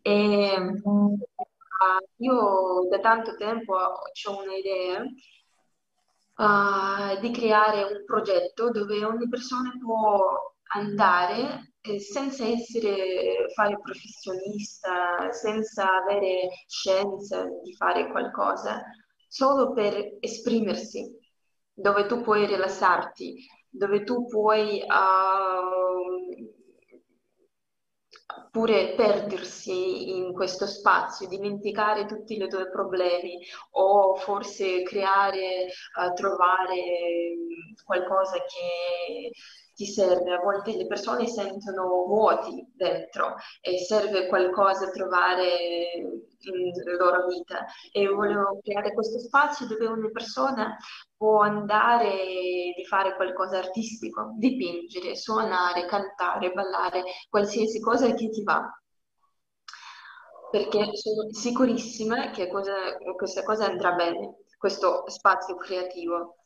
E, 0.02 0.56
uh, 0.84 1.18
io 2.18 2.88
da 2.90 3.00
tanto 3.00 3.36
tempo 3.36 3.74
ho 3.74 4.42
un'idea 4.44 5.04
uh, 6.38 7.20
di 7.20 7.32
creare 7.32 7.84
un 7.84 8.06
progetto 8.06 8.72
dove 8.72 9.04
ogni 9.04 9.28
persona 9.28 9.72
può 9.80 10.56
andare 10.76 11.74
eh, 11.82 12.00
senza 12.00 12.46
essere 12.46 13.48
fare 13.54 13.80
professionista, 13.82 15.32
senza 15.32 15.98
avere 16.04 16.50
scienza 16.68 17.46
di 17.64 17.74
fare 17.76 18.10
qualcosa, 18.10 18.84
solo 19.28 19.74
per 19.74 20.18
esprimersi, 20.20 21.10
dove 21.74 22.06
tu 22.06 22.22
puoi 22.22 22.46
rilassarti, 22.46 23.36
dove 23.70 24.04
tu 24.04 24.26
puoi 24.28 24.82
uh, 24.82 26.27
pure 28.52 28.94
perdersi 28.96 30.18
in 30.18 30.34
questo 30.34 30.66
spazio, 30.66 31.28
dimenticare 31.28 32.06
tutti 32.06 32.36
i 32.36 32.48
tuoi 32.48 32.70
problemi 32.70 33.40
o 33.72 34.16
forse 34.16 34.84
creare, 34.84 35.68
uh, 36.00 36.14
trovare 36.14 37.36
qualcosa 37.86 38.38
che 38.38 39.32
ti 39.78 39.86
serve. 39.86 40.34
A 40.34 40.40
volte 40.40 40.76
le 40.76 40.88
persone 40.88 41.28
sentono 41.28 42.04
vuoti 42.08 42.68
dentro 42.74 43.36
e 43.62 43.78
serve 43.78 44.26
qualcosa 44.28 44.90
trovare 44.90 45.46
in 46.40 46.72
loro 46.98 47.28
vita 47.28 47.66
e 47.92 48.08
volevo 48.08 48.60
creare 48.64 48.94
questo 48.94 49.20
spazio 49.20 49.68
dove 49.68 49.86
una 49.86 50.10
persona 50.10 50.76
può 51.16 51.42
andare 51.42 52.10
di 52.76 52.86
fare 52.86 53.16
qualcosa 53.16 53.60
artistico, 53.60 54.34
dipingere, 54.38 55.16
suonare, 55.16 55.86
cantare, 55.86 56.52
ballare, 56.52 57.04
qualsiasi 57.30 57.80
cosa 57.80 58.12
che 58.14 58.30
ti 58.30 58.44
va. 58.44 58.68
Perché 60.50 60.96
sono 60.96 61.28
sicurissima 61.30 62.32
che 62.32 62.48
cosa, 62.50 62.74
questa 63.16 63.44
cosa 63.44 63.66
andrà 63.66 63.92
bene, 63.92 64.38
questo 64.58 65.04
spazio 65.08 65.56
creativo. 65.56 66.38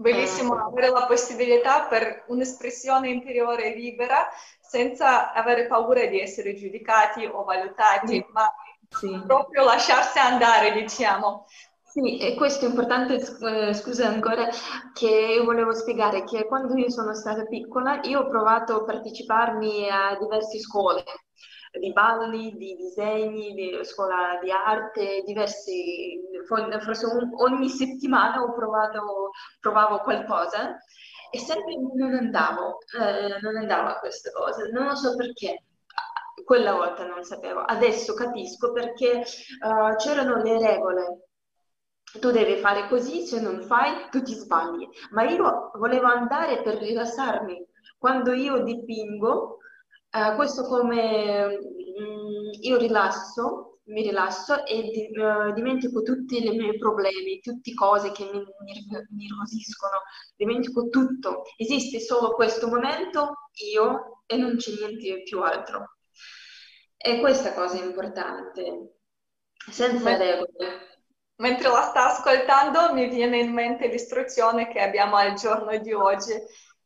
Bellissimo 0.00 0.56
eh. 0.56 0.62
avere 0.62 0.90
la 0.90 1.06
possibilità 1.06 1.86
per 1.86 2.22
un'espressione 2.28 3.08
interiore 3.08 3.74
libera 3.74 4.28
senza 4.60 5.32
avere 5.32 5.66
paura 5.66 6.06
di 6.06 6.20
essere 6.20 6.54
giudicati 6.54 7.24
o 7.24 7.42
valutati, 7.42 8.14
sì. 8.14 8.26
ma 8.30 8.48
sì. 8.88 9.20
proprio 9.26 9.64
lasciarsi 9.64 10.20
andare, 10.20 10.70
diciamo. 10.70 11.46
Sì, 11.82 12.18
e 12.18 12.36
questo 12.36 12.66
è 12.66 12.68
importante, 12.68 13.14
eh, 13.14 13.74
scusa 13.74 14.06
ancora, 14.06 14.46
che 14.94 15.42
volevo 15.44 15.74
spiegare 15.74 16.22
che 16.22 16.46
quando 16.46 16.76
io 16.76 16.90
sono 16.90 17.12
stata 17.12 17.44
piccola 17.46 17.98
io 18.02 18.20
ho 18.20 18.28
provato 18.28 18.76
a 18.76 18.84
parteciparmi 18.84 19.88
a 19.90 20.16
diverse 20.16 20.60
scuole 20.60 21.02
di 21.72 21.92
balli, 21.92 22.56
di 22.56 22.76
disegni, 22.76 23.54
di 23.54 23.78
scuola 23.82 24.38
di 24.42 24.50
arte, 24.50 25.22
diversi, 25.24 26.20
forse 26.46 27.06
ogni 27.38 27.68
settimana 27.68 28.42
ho 28.42 28.52
provato, 28.54 29.30
provavo 29.60 30.00
qualcosa 30.00 30.76
e 31.30 31.38
sempre 31.38 31.74
non 31.94 32.14
andavo, 32.14 32.78
eh, 32.98 33.40
non 33.40 33.56
andavo 33.56 33.88
a 33.90 33.98
queste 33.98 34.30
cose, 34.32 34.70
non 34.70 34.86
lo 34.86 34.94
so 34.94 35.14
perché. 35.16 35.64
Quella 36.44 36.72
volta 36.72 37.04
non 37.04 37.24
sapevo, 37.24 37.60
adesso 37.60 38.14
capisco 38.14 38.72
perché 38.72 39.22
uh, 39.60 39.96
c'erano 39.96 40.40
le 40.42 40.58
regole 40.58 41.28
tu 42.20 42.30
devi 42.30 42.56
fare 42.56 42.88
così, 42.88 43.26
se 43.26 43.40
non 43.40 43.60
fai 43.62 44.08
tu 44.10 44.22
ti 44.22 44.32
sbagli. 44.32 44.88
Ma 45.10 45.24
io 45.24 45.70
volevo 45.74 46.06
andare 46.06 46.62
per 46.62 46.76
rilassarmi. 46.76 47.66
Quando 47.98 48.32
io 48.32 48.62
dipingo, 48.62 49.58
eh, 50.18 50.34
questo 50.34 50.64
come 50.64 51.46
mm, 51.46 52.50
io 52.60 52.76
rilasso, 52.76 53.80
mi 53.88 54.02
rilasso 54.02 54.64
e 54.64 54.82
di, 54.82 55.18
uh, 55.18 55.52
dimentico 55.52 56.02
tutti 56.02 56.44
i 56.44 56.56
miei 56.56 56.76
problemi, 56.78 57.40
tutte 57.40 57.72
cose 57.74 58.12
che 58.12 58.24
mi, 58.24 58.38
mi 58.38 59.26
nervosiscono, 59.26 60.02
dimentico 60.36 60.88
tutto. 60.88 61.44
Esiste 61.56 62.00
solo 62.00 62.34
questo 62.34 62.68
momento, 62.68 63.48
io, 63.72 64.22
e 64.26 64.36
non 64.36 64.56
c'è 64.56 64.72
niente 64.72 65.22
più 65.22 65.40
altro. 65.42 65.96
E 66.96 67.20
questa 67.20 67.54
cosa 67.54 67.78
è 67.78 67.84
importante, 67.84 68.96
senza 69.70 70.16
regole. 70.16 70.86
Mentre 71.36 71.68
la 71.68 71.82
sta 71.82 72.06
ascoltando 72.06 72.92
mi 72.92 73.08
viene 73.08 73.38
in 73.38 73.52
mente 73.52 73.86
l'istruzione 73.86 74.68
che 74.68 74.80
abbiamo 74.80 75.16
al 75.16 75.34
giorno 75.34 75.76
di 75.78 75.92
oggi, 75.92 76.32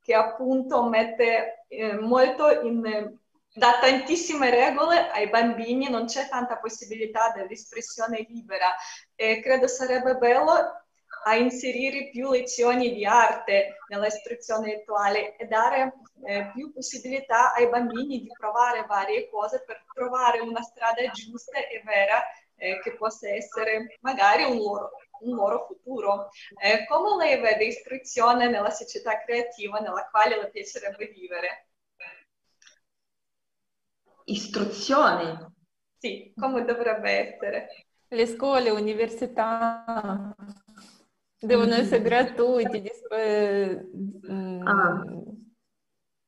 che 0.02 0.14
appunto 0.14 0.84
mette 0.88 1.64
eh, 1.68 1.98
molto 1.98 2.50
in, 2.60 3.18
da 3.54 3.78
tantissime 3.80 4.50
regole 4.50 5.10
ai 5.10 5.28
bambini, 5.28 5.88
non 5.88 6.06
c'è 6.06 6.28
tanta 6.28 6.56
possibilità 6.56 7.32
dell'espressione 7.34 8.26
libera 8.28 8.74
e 9.14 9.40
credo 9.42 9.66
sarebbe 9.66 10.16
bello 10.16 10.82
a 11.24 11.36
inserire 11.36 12.08
più 12.08 12.30
lezioni 12.30 12.92
di 12.92 13.04
arte 13.04 13.76
nell'istruzione 13.88 14.74
attuale 14.76 15.36
e 15.36 15.46
dare 15.46 15.92
eh, 16.24 16.50
più 16.52 16.72
possibilità 16.72 17.52
ai 17.52 17.68
bambini 17.68 18.20
di 18.22 18.28
provare 18.36 18.86
varie 18.86 19.28
cose 19.28 19.62
per 19.64 19.84
trovare 19.92 20.40
una 20.40 20.62
strada 20.62 21.06
giusta 21.10 21.58
e 21.58 21.82
vera 21.84 22.22
eh, 22.56 22.80
che 22.80 22.96
possa 22.96 23.28
essere 23.28 23.98
magari 24.00 24.44
un 24.44 24.56
loro, 24.56 24.90
un 25.20 25.34
loro 25.34 25.66
futuro. 25.66 26.30
Eh, 26.60 26.86
come 26.86 27.16
lei 27.16 27.40
vede 27.40 27.66
istruzione 27.66 28.48
nella 28.48 28.70
società 28.70 29.22
creativa 29.22 29.78
nella 29.78 30.08
quale 30.10 30.40
le 30.40 30.50
piacerebbe 30.50 31.06
vivere? 31.06 31.66
Istruzione? 34.24 35.52
Sì, 35.98 36.32
come 36.36 36.64
dovrebbe 36.64 37.10
essere? 37.10 37.68
Le 38.08 38.26
scuole, 38.26 38.70
università 38.70 40.34
devono 41.38 41.74
essere 41.74 42.02
gratuiti. 42.02 42.80
Disp- 42.80 43.14
mm, 44.30 44.66
ah. 44.66 45.04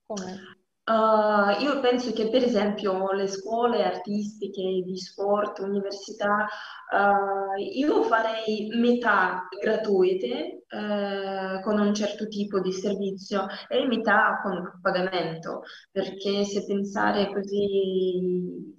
Come? 0.08 0.54
Uh, 0.86 1.62
io 1.62 1.80
penso 1.80 2.12
che 2.12 2.28
per 2.28 2.42
esempio 2.42 3.10
le 3.12 3.26
scuole 3.26 3.82
artistiche 3.84 4.82
di 4.84 4.98
sport, 4.98 5.60
università, 5.60 6.46
uh, 6.90 7.58
io 7.58 8.02
farei 8.02 8.68
metà 8.74 9.48
gratuite 9.58 10.66
uh, 10.68 11.62
con 11.62 11.80
un 11.80 11.94
certo 11.94 12.28
tipo 12.28 12.60
di 12.60 12.70
servizio 12.70 13.46
e 13.68 13.86
metà 13.86 14.40
con 14.42 14.78
pagamento, 14.82 15.62
perché 15.90 16.44
se 16.44 16.66
pensare 16.66 17.32
così 17.32 18.76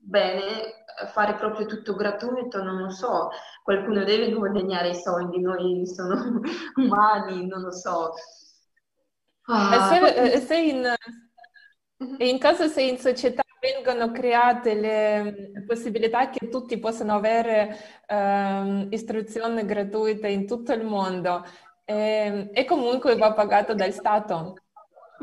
bene, 0.00 0.84
fare 1.14 1.34
proprio 1.36 1.64
tutto 1.64 1.94
gratuito, 1.94 2.62
non 2.62 2.76
lo 2.76 2.90
so, 2.90 3.30
qualcuno 3.62 4.04
deve 4.04 4.34
guadagnare 4.34 4.90
i 4.90 4.94
soldi, 4.94 5.40
noi 5.40 5.86
siamo 5.86 6.42
umani, 6.76 7.46
non 7.46 7.62
lo 7.62 7.72
so. 7.72 8.10
Ah, 9.50 9.88
se, 9.88 10.40
se 10.40 10.56
in 10.58 10.94
e 12.18 12.28
in 12.28 12.38
caso 12.38 12.66
se 12.68 12.82
in 12.82 12.98
società 12.98 13.42
vengono 13.60 14.12
create 14.12 14.74
le 14.74 15.64
possibilità 15.66 16.30
che 16.30 16.48
tutti 16.48 16.78
possano 16.78 17.14
avere 17.14 17.76
um, 18.08 18.86
istruzione 18.90 19.64
gratuita 19.64 20.28
in 20.28 20.46
tutto 20.46 20.72
il 20.72 20.84
mondo 20.84 21.44
e, 21.84 21.94
ehm, 21.94 22.50
e 22.52 22.64
comunque 22.64 23.16
va 23.16 23.32
pagato 23.32 23.74
dal 23.74 23.92
Stato. 23.92 24.54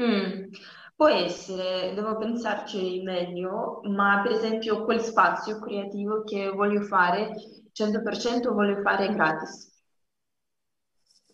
Mm. 0.01 0.51
Può 0.95 1.07
essere, 1.07 1.93
devo 1.93 2.17
pensarci 2.17 3.01
meglio, 3.03 3.81
ma 3.83 4.21
per 4.23 4.31
esempio 4.31 4.83
quel 4.85 5.01
spazio 5.01 5.59
creativo 5.59 6.23
che 6.23 6.49
voglio 6.49 6.81
fare, 6.81 7.33
100% 7.73 8.53
voglio 8.53 8.81
fare 8.81 9.13
gratis. 9.13 9.73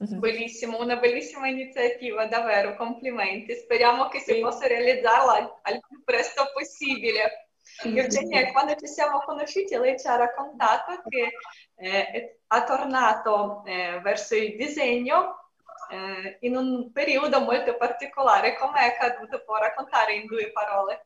Mhm. 0.02 0.20
Bellissimo, 0.20 0.80
una 0.80 0.96
bellissima 0.96 1.48
iniziativa, 1.48 2.26
davvero, 2.26 2.76
complimenti. 2.76 3.54
Speriamo 3.54 4.08
che 4.08 4.20
si 4.20 4.34
sì. 4.34 4.40
possa 4.40 4.66
realizzarla 4.66 5.60
al 5.62 5.80
più 5.88 6.04
presto 6.04 6.50
possibile. 6.54 7.50
Eugenia, 7.84 8.52
quando 8.52 8.74
ci 8.76 8.88
siamo 8.88 9.20
conosciuti, 9.20 9.78
lei 9.78 10.00
ci 10.00 10.08
ha 10.08 10.16
raccontato 10.16 11.04
che 11.08 11.32
eh, 11.76 12.40
ha 12.48 12.64
tornato 12.64 13.64
eh, 13.66 14.00
verso 14.02 14.36
il 14.36 14.56
disegno 14.56 15.52
eh, 15.92 16.38
in 16.42 16.56
un 16.56 16.92
periodo 16.92 17.40
molto 17.42 17.78
particolare. 17.78 18.58
Come 18.58 18.80
è 18.80 18.86
accaduto? 18.88 19.44
Può 19.46 19.58
raccontare 19.58 20.16
in 20.16 20.26
due 20.26 20.52
parole? 20.52 21.06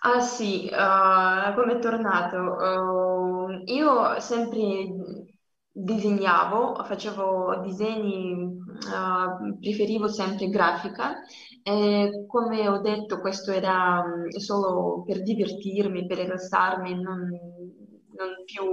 Ah 0.00 0.20
sì, 0.20 0.70
uh, 0.70 1.54
come 1.54 1.76
è 1.76 1.78
tornato? 1.78 2.36
Uh, 2.36 3.62
io 3.64 4.20
sempre 4.20 5.33
disegnavo, 5.76 6.84
facevo 6.84 7.60
disegni, 7.62 8.32
uh, 8.32 9.58
preferivo 9.58 10.06
sempre 10.06 10.48
grafica 10.48 11.20
e 11.64 12.24
come 12.28 12.68
ho 12.68 12.78
detto 12.80 13.20
questo 13.20 13.50
era 13.50 14.00
um, 14.00 14.28
solo 14.38 15.02
per 15.04 15.22
divertirmi, 15.22 16.06
per 16.06 16.18
rilassarmi, 16.18 16.94
non, 17.02 17.28
non 17.28 18.44
più. 18.44 18.64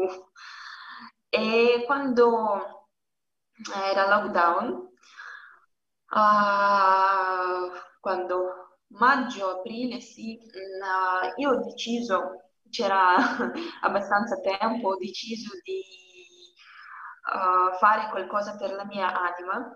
E 1.29 1.83
quando 1.87 2.87
era 3.73 4.07
lockdown, 4.07 4.89
uh, 6.09 7.71
quando 7.99 8.77
maggio, 8.89 9.57
aprile, 9.57 9.99
sì, 10.01 10.37
uh, 10.37 11.41
io 11.41 11.49
ho 11.51 11.63
deciso, 11.63 12.51
c'era 12.69 13.15
abbastanza 13.81 14.39
tempo, 14.39 14.89
ho 14.89 14.97
deciso 14.97 15.49
di 15.63 16.10
uh, 17.21 17.77
fare 17.77 18.09
qualcosa 18.09 18.55
per 18.57 18.73
la 18.73 18.85
mia 18.85 19.13
anima, 19.13 19.71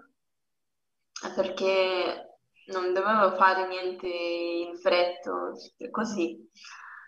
perché 1.36 2.40
non 2.68 2.94
dovevo 2.94 3.36
fare 3.36 3.68
niente 3.68 4.08
in 4.08 4.78
fretta, 4.78 5.52
così. 5.92 6.50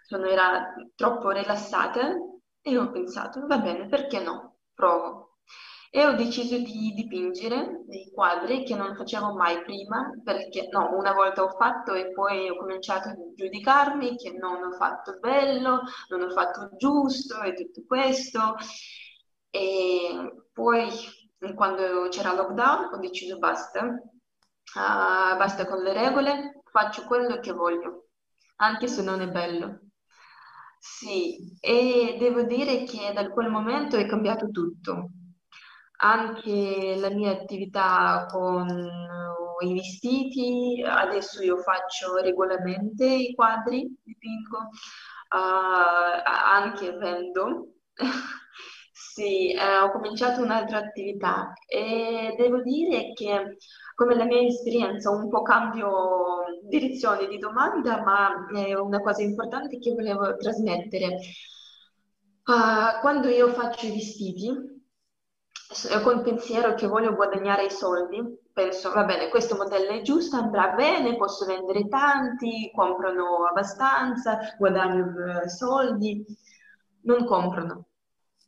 Sono 0.05 0.25
era 0.25 0.73
troppo 0.95 1.31
rilassata 1.31 2.13
e 2.61 2.77
ho 2.77 2.91
pensato, 2.91 3.45
va 3.45 3.57
bene, 3.57 3.87
perché 3.87 4.19
no? 4.21 4.59
Provo. 4.73 5.27
E 5.89 6.05
ho 6.05 6.13
deciso 6.13 6.57
di 6.57 6.93
dipingere 6.93 7.83
dei 7.87 8.11
quadri 8.13 8.63
che 8.63 8.75
non 8.75 8.95
facevo 8.95 9.33
mai 9.33 9.63
prima, 9.63 10.11
perché 10.23 10.67
no, 10.69 10.95
una 10.95 11.13
volta 11.13 11.43
ho 11.43 11.49
fatto 11.57 11.93
e 11.93 12.11
poi 12.11 12.49
ho 12.49 12.57
cominciato 12.57 13.09
a 13.09 13.15
giudicarmi 13.33 14.15
che 14.17 14.31
non 14.31 14.63
ho 14.63 14.71
fatto 14.73 15.17
bello, 15.19 15.81
non 16.09 16.21
ho 16.21 16.29
fatto 16.29 16.69
giusto 16.77 17.41
e 17.41 17.53
tutto 17.53 17.83
questo. 17.87 18.55
E 19.57 20.45
poi 20.53 20.87
quando 21.55 22.09
c'era 22.09 22.33
lockdown 22.33 22.93
ho 22.93 22.97
deciso 22.97 23.39
basta, 23.39 23.85
uh, 23.85 25.37
basta 25.37 25.65
con 25.65 25.81
le 25.81 25.93
regole, 25.93 26.61
faccio 26.71 27.05
quello 27.05 27.39
che 27.39 27.53
voglio, 27.53 28.09
anche 28.57 28.87
se 28.87 29.01
non 29.01 29.21
è 29.21 29.27
bello. 29.27 29.79
Sì, 30.79 31.57
e 31.59 32.17
devo 32.19 32.43
dire 32.43 32.83
che 32.83 33.11
da 33.13 33.29
quel 33.31 33.49
momento 33.49 33.97
è 33.97 34.05
cambiato 34.05 34.51
tutto. 34.51 35.09
Anche 35.99 36.95
la 36.99 37.09
mia 37.09 37.31
attività 37.31 38.27
con 38.29 38.67
i 39.61 39.73
vestiti, 39.73 40.83
adesso 40.85 41.41
io 41.41 41.57
faccio 41.57 42.17
regolarmente 42.17 43.05
i 43.05 43.33
quadri, 43.33 43.91
dipingo, 44.03 44.57
uh, 45.35 46.21
anche 46.23 46.91
vendo. 46.91 47.73
Sì, 49.17 49.51
eh, 49.51 49.79
ho 49.79 49.89
cominciato 49.91 50.43
un'altra 50.43 50.77
attività 50.77 51.51
e 51.67 52.35
devo 52.37 52.61
dire 52.61 53.13
che 53.13 53.57
come 53.95 54.13
la 54.13 54.25
mia 54.25 54.41
esperienza 54.41 55.09
un 55.09 55.27
po' 55.27 55.41
cambio 55.41 56.43
direzione 56.69 57.27
di 57.27 57.39
domanda, 57.39 58.03
ma 58.03 58.45
è 58.53 58.75
una 58.75 58.99
cosa 58.99 59.23
importante 59.23 59.79
che 59.79 59.93
volevo 59.93 60.35
trasmettere. 60.37 61.17
Uh, 62.45 62.99
quando 63.01 63.27
io 63.29 63.47
faccio 63.47 63.87
i 63.87 63.91
vestiti, 63.91 64.53
con 66.03 66.17
il 66.17 66.21
pensiero 66.21 66.75
che 66.75 66.85
voglio 66.85 67.15
guadagnare 67.15 67.65
i 67.65 67.71
soldi, 67.71 68.21
penso, 68.53 68.91
va 68.91 69.03
bene, 69.03 69.29
questo 69.29 69.55
modello 69.55 69.89
è 69.93 70.01
giusto, 70.03 70.35
andrà 70.35 70.73
bene, 70.75 71.17
posso 71.17 71.43
vendere 71.45 71.87
tanti, 71.87 72.71
comprano 72.71 73.47
abbastanza, 73.49 74.37
guadagno 74.59 75.41
eh, 75.41 75.49
soldi, 75.49 76.23
non 77.01 77.25
comprano 77.25 77.87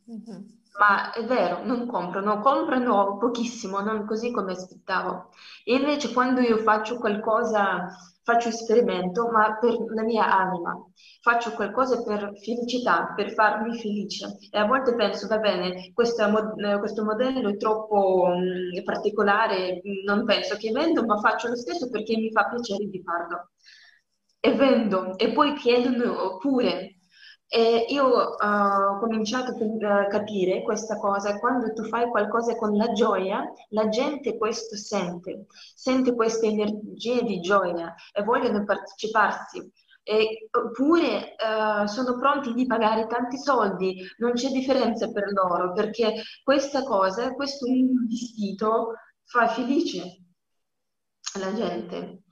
Mm-hmm. 0.10 0.59
Ma 0.77 1.12
è 1.12 1.25
vero, 1.25 1.65
non 1.65 1.88
comprano, 1.88 2.39
comprano 2.39 3.17
pochissimo, 3.17 3.79
non 3.82 4.05
così 4.05 4.32
come 4.32 4.53
aspettavo. 4.53 5.29
E 5.65 5.75
invece 5.75 6.13
quando 6.13 6.39
io 6.41 6.58
faccio 6.58 6.97
qualcosa, 6.97 7.88
faccio 8.23 8.49
esperimento, 8.49 9.29
ma 9.29 9.58
per 9.58 9.75
la 9.93 10.03
mia 10.03 10.32
anima, 10.32 10.77
faccio 11.21 11.51
qualcosa 11.53 12.01
per 12.03 12.32
felicità, 12.41 13.13
per 13.15 13.34
farmi 13.34 13.77
felice. 13.77 14.38
E 14.51 14.58
a 14.58 14.65
volte 14.65 14.95
penso, 14.95 15.27
va 15.27 15.39
bene, 15.39 15.91
questa, 15.93 16.32
questo 16.77 17.03
modello 17.03 17.49
è 17.49 17.58
troppo 17.58 18.27
mh, 18.27 18.79
mm, 18.79 18.84
particolare, 18.86 19.82
non 20.05 20.23
penso 20.25 20.55
che 20.55 20.71
vendo, 20.71 21.03
ma 21.05 21.17
faccio 21.17 21.49
lo 21.49 21.55
stesso 21.55 21.89
perché 21.89 22.15
mi 22.15 22.32
fa 22.32 22.47
piacere 22.47 22.86
di 22.86 23.01
farlo. 23.03 23.49
E 24.39 24.53
vendo, 24.53 25.17
e 25.17 25.32
poi 25.34 25.53
chiedono 25.55 26.38
pure 26.38 26.98
e 27.51 27.88
io 27.89 28.05
uh, 28.05 28.35
ho 28.39 28.99
cominciato 28.99 29.55
a 29.83 30.05
capire 30.05 30.62
questa 30.62 30.97
cosa, 30.97 31.39
quando 31.39 31.73
tu 31.73 31.83
fai 31.85 32.07
qualcosa 32.07 32.55
con 32.55 32.77
la 32.77 32.91
gioia, 32.91 33.43
la 33.69 33.89
gente 33.89 34.38
questo 34.38 34.75
sente, 34.75 35.47
sente 35.73 36.13
queste 36.13 36.45
energie 36.45 37.23
di 37.23 37.39
gioia 37.39 37.95
e 38.13 38.21
vogliono 38.21 38.63
parteciparsi. 38.63 39.71
Eppure 40.03 41.35
uh, 41.38 41.88
sono 41.88 42.17
pronti 42.19 42.53
di 42.53 42.67
pagare 42.67 43.07
tanti 43.07 43.38
soldi, 43.38 43.99
non 44.17 44.33
c'è 44.33 44.49
differenza 44.49 45.12
per 45.12 45.31
loro, 45.31 45.73
perché 45.73 46.21
questa 46.43 46.83
cosa, 46.83 47.33
questo 47.33 47.65
vestito 48.07 48.93
fa 49.23 49.47
felice 49.47 50.23
la 51.39 51.53
gente. 51.53 52.23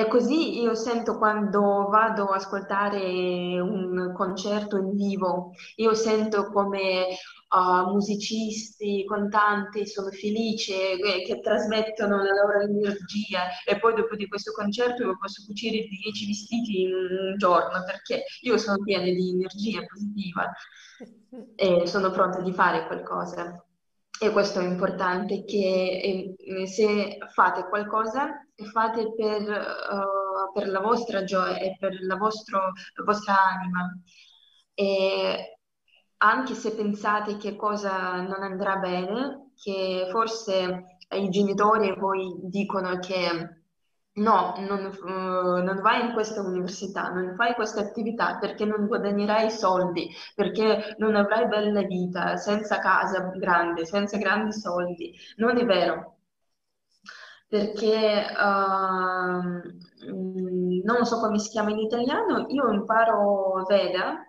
E 0.00 0.08
così 0.08 0.62
io 0.62 0.74
sento 0.74 1.18
quando 1.18 1.88
vado 1.90 2.28
a 2.28 2.36
ascoltare 2.36 3.60
un 3.60 4.14
concerto 4.14 4.78
in 4.78 4.94
vivo, 4.94 5.52
io 5.76 5.92
sento 5.92 6.46
come 6.46 7.08
uh, 7.50 7.90
musicisti, 7.90 9.04
cantanti 9.06 9.86
sono 9.86 10.08
felici, 10.08 10.72
eh, 10.72 11.22
che 11.26 11.40
trasmettono 11.40 12.16
la 12.16 12.32
loro 12.32 12.60
energia 12.62 13.40
e 13.66 13.78
poi 13.78 13.92
dopo 13.92 14.16
di 14.16 14.26
questo 14.26 14.52
concerto 14.52 15.02
io 15.02 15.18
posso 15.18 15.44
cucire 15.44 15.86
10 15.86 16.26
vestiti 16.26 16.80
in 16.80 16.94
un 16.94 17.36
giorno 17.36 17.84
perché 17.84 18.24
io 18.40 18.56
sono 18.56 18.82
piena 18.82 19.04
di 19.04 19.32
energia 19.32 19.84
positiva 19.84 20.50
e 21.56 21.86
sono 21.86 22.10
pronta 22.10 22.40
di 22.40 22.54
fare 22.54 22.86
qualcosa. 22.86 23.62
E 24.22 24.30
questo 24.32 24.60
è 24.60 24.66
importante, 24.66 25.44
che 25.44 26.34
eh, 26.36 26.66
se 26.66 27.16
fate 27.32 27.66
qualcosa, 27.68 28.46
fate 28.64 29.12
per, 29.14 29.42
uh, 29.42 30.52
per 30.52 30.68
la 30.68 30.80
vostra 30.80 31.24
gioia 31.24 31.58
e 31.58 31.76
per 31.78 31.98
la, 32.02 32.16
vostro, 32.16 32.58
la 32.94 33.04
vostra 33.04 33.34
anima. 33.42 33.98
E 34.74 35.58
anche 36.18 36.54
se 36.54 36.74
pensate 36.74 37.36
che 37.36 37.56
cosa 37.56 38.20
non 38.22 38.42
andrà 38.42 38.76
bene, 38.76 39.52
che 39.62 40.08
forse 40.10 40.98
i 41.10 41.28
genitori 41.28 41.96
poi 41.96 42.38
dicono 42.42 42.98
che 42.98 43.60
no, 44.14 44.54
non, 44.58 44.84
uh, 45.02 45.62
non, 45.62 45.80
vai 45.80 46.06
in 46.06 46.12
questa 46.12 46.40
università, 46.40 47.10
non 47.10 47.34
fai 47.36 47.54
questa 47.54 47.80
attività 47.80 48.38
perché 48.38 48.64
non 48.64 48.86
guadagnerai 48.86 49.50
soldi, 49.50 50.10
perché 50.34 50.94
non 50.98 51.14
avrai 51.16 51.46
bella 51.48 51.82
vita, 51.82 52.36
senza 52.36 52.78
casa 52.78 53.30
grande, 53.36 53.84
senza 53.84 54.16
grandi 54.18 54.52
soldi. 54.52 55.14
Non 55.36 55.58
è 55.58 55.64
vero. 55.64 56.19
Perché 57.50 58.26
uh, 58.38 59.60
non 60.84 61.04
so 61.04 61.18
come 61.18 61.40
si 61.40 61.48
chiama 61.50 61.70
in 61.70 61.78
italiano, 61.78 62.46
io 62.48 62.70
imparo 62.70 63.64
Veda, 63.66 64.24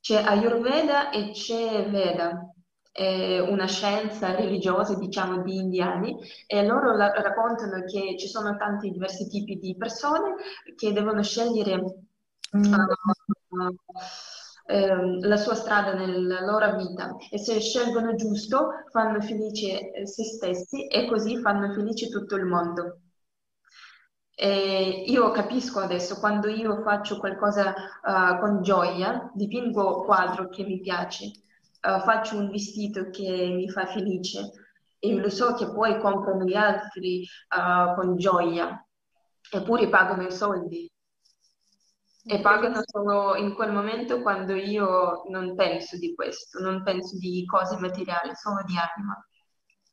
c'è 0.00 0.22
Ayurveda 0.22 1.10
e 1.10 1.32
c'è 1.32 1.90
Veda. 1.90 2.50
Eh, 2.92 3.40
una 3.40 3.66
scienza 3.66 4.34
religiosa, 4.34 4.94
diciamo, 4.96 5.42
di 5.42 5.56
indiani, 5.56 6.16
e 6.46 6.64
loro 6.66 6.96
la- 6.96 7.12
raccontano 7.12 7.84
che 7.84 8.16
ci 8.18 8.26
sono 8.26 8.56
tanti 8.56 8.90
diversi 8.90 9.28
tipi 9.28 9.58
di 9.58 9.76
persone 9.76 10.34
che 10.74 10.92
devono 10.92 11.22
scegliere 11.22 11.74
uh, 11.74 11.98
uh, 14.70 15.18
la 15.26 15.36
sua 15.36 15.54
strada 15.54 15.94
nella 15.94 16.40
loro 16.44 16.76
vita 16.76 17.16
e 17.30 17.38
se 17.38 17.60
scelgono 17.60 18.14
giusto 18.14 18.84
fanno 18.90 19.20
felice 19.20 20.06
se 20.06 20.24
stessi 20.24 20.86
e 20.86 21.06
così 21.08 21.38
fanno 21.40 21.72
felice 21.72 22.08
tutto 22.08 22.36
il 22.36 22.44
mondo. 22.44 23.00
E 24.42 25.04
io 25.06 25.30
capisco 25.32 25.80
adesso 25.80 26.18
quando 26.18 26.48
io 26.48 26.80
faccio 26.82 27.18
qualcosa 27.18 27.74
uh, 28.02 28.38
con 28.38 28.62
gioia, 28.62 29.30
dipingo 29.34 29.98
un 29.98 30.04
quadro 30.06 30.48
che 30.48 30.64
mi 30.64 30.80
piace, 30.80 31.26
uh, 31.82 32.00
faccio 32.00 32.38
un 32.38 32.50
vestito 32.50 33.10
che 33.10 33.52
mi 33.54 33.68
fa 33.68 33.84
felice 33.84 34.50
e 34.98 35.14
lo 35.14 35.28
so 35.28 35.52
che 35.52 35.70
poi 35.70 35.98
comprano 35.98 36.44
gli 36.44 36.54
altri 36.54 37.26
uh, 37.54 37.94
con 37.94 38.16
gioia, 38.16 38.82
eppure 39.50 39.90
pagano 39.90 40.22
i 40.22 40.32
soldi. 40.32 40.90
E 42.32 42.38
pagano 42.38 42.80
solo 42.84 43.34
in 43.34 43.54
quel 43.54 43.72
momento 43.72 44.22
quando 44.22 44.54
io 44.54 45.24
non 45.30 45.56
penso 45.56 45.98
di 45.98 46.14
questo, 46.14 46.60
non 46.60 46.84
penso 46.84 47.18
di 47.18 47.44
cose 47.44 47.76
materiali, 47.76 48.36
solo 48.36 48.62
di 48.64 48.76
anima. 48.76 49.20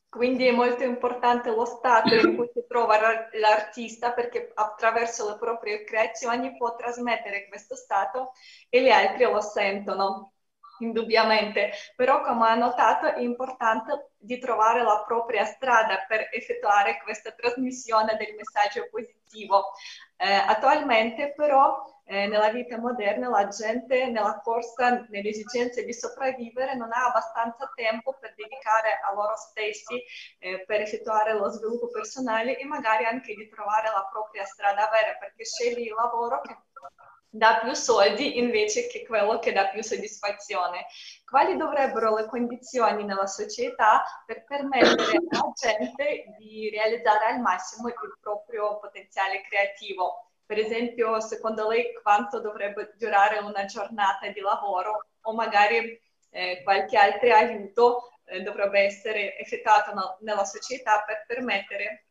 Quindi 0.08 0.46
è 0.46 0.52
molto 0.52 0.84
importante 0.84 1.50
lo 1.50 1.66
stato 1.66 2.14
in 2.14 2.36
cui 2.36 2.48
si 2.54 2.64
trova 2.68 3.00
l'artista 3.32 4.14
perché 4.14 4.52
attraverso 4.54 5.32
le 5.32 5.38
proprie 5.40 5.84
creazioni 5.84 6.56
può 6.56 6.76
trasmettere 6.76 7.48
questo 7.48 7.76
stato 7.76 8.34
e 8.70 8.84
gli 8.84 8.90
altri 8.90 9.24
lo 9.24 9.42
sentono, 9.42 10.34
indubbiamente. 10.78 11.72
Però 11.96 12.22
come 12.22 12.50
ha 12.50 12.56
notato 12.56 13.08
è 13.08 13.20
importante 13.20 14.12
di 14.16 14.38
trovare 14.38 14.84
la 14.84 15.04
propria 15.08 15.44
strada 15.44 16.06
per 16.08 16.30
effettuare 16.32 17.02
questa 17.04 17.32
trasmissione 17.32 18.16
del 18.16 18.36
messaggio 18.36 18.88
positivo. 18.92 19.72
Eh, 20.18 20.32
attualmente 20.32 21.34
però 21.36 21.96
eh, 22.08 22.28
nella 22.28 22.50
vita 22.50 22.78
moderna 22.78 23.28
la 23.30 23.48
gente 23.50 24.08
nella 24.08 24.40
corsa, 24.42 25.06
nelle 25.10 25.30
esigenze 25.30 25.84
di 25.84 25.94
sopravvivere, 25.94 26.74
non 26.76 26.92
ha 26.94 27.08
abbastanza 27.08 27.70
tempo 27.76 28.18
per 28.20 28.34
dedicare 28.36 29.00
a 29.06 29.14
loro 29.14 29.36
stessi, 29.36 30.02
eh, 30.40 30.64
per 30.66 30.82
effettuare 30.82 31.34
lo 31.34 31.50
sviluppo 31.50 31.90
personale 31.90 32.58
e 32.58 32.66
magari 32.66 33.04
anche 33.04 33.34
di 33.36 33.50
trovare 33.50 33.90
la 33.90 34.08
propria 34.10 34.46
strada 34.46 34.90
vera, 34.92 35.18
perché 35.20 35.44
scegli 35.44 35.88
il 35.88 35.94
lavoro 35.94 36.40
che 36.42 36.56
dà 37.30 37.60
più 37.62 37.74
soldi 37.74 38.38
invece 38.38 38.88
che 38.88 39.06
quello 39.06 39.38
che 39.40 39.52
dà 39.52 39.68
più 39.68 39.84
soddisfazione. 39.84 40.86
Quali 41.26 41.58
dovrebbero 41.58 42.16
le 42.16 42.26
condizioni 42.26 43.04
nella 43.04 43.28
società 43.28 44.04
per 44.26 44.46
permettere 44.46 45.18
alla 45.30 45.52
gente 45.54 46.36
di 46.38 46.70
realizzare 46.70 47.26
al 47.26 47.42
massimo 47.42 47.90
il 47.90 47.96
proprio 48.22 48.80
potenziale 48.80 49.42
creativo? 49.42 50.27
Per 50.48 50.58
esempio, 50.58 51.20
secondo 51.20 51.68
lei 51.68 51.92
quanto 52.02 52.40
dovrebbe 52.40 52.96
durare 52.98 53.40
una 53.40 53.66
giornata 53.66 54.30
di 54.30 54.40
lavoro 54.40 55.08
o 55.24 55.34
magari 55.34 56.02
eh, 56.30 56.62
qualche 56.64 56.98
altro 56.98 57.34
aiuto 57.34 58.12
eh, 58.24 58.42
dovrebbe 58.44 58.80
essere 58.80 59.38
effettuato 59.38 59.94
no, 59.94 60.18
nella 60.22 60.46
società 60.46 61.04
per 61.06 61.26
permettere 61.28 62.06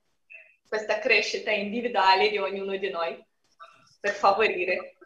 questa 0.68 0.98
crescita 0.98 1.50
individuale 1.50 2.28
di 2.28 2.36
ognuno 2.36 2.76
di 2.76 2.90
noi, 2.90 3.24
per 4.00 4.12
favorire. 4.12 4.96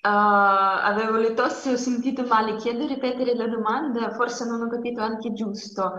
Uh, 0.00 0.78
avevo 0.84 1.16
le 1.16 1.34
tosse, 1.34 1.72
ho 1.72 1.76
sentito 1.76 2.24
male. 2.26 2.56
Chiedo 2.56 2.86
di 2.86 2.94
ripetere 2.94 3.34
la 3.34 3.48
domanda, 3.48 4.12
forse 4.12 4.44
non 4.44 4.62
ho 4.62 4.68
capito 4.68 5.00
anche 5.00 5.32
giusto. 5.32 5.98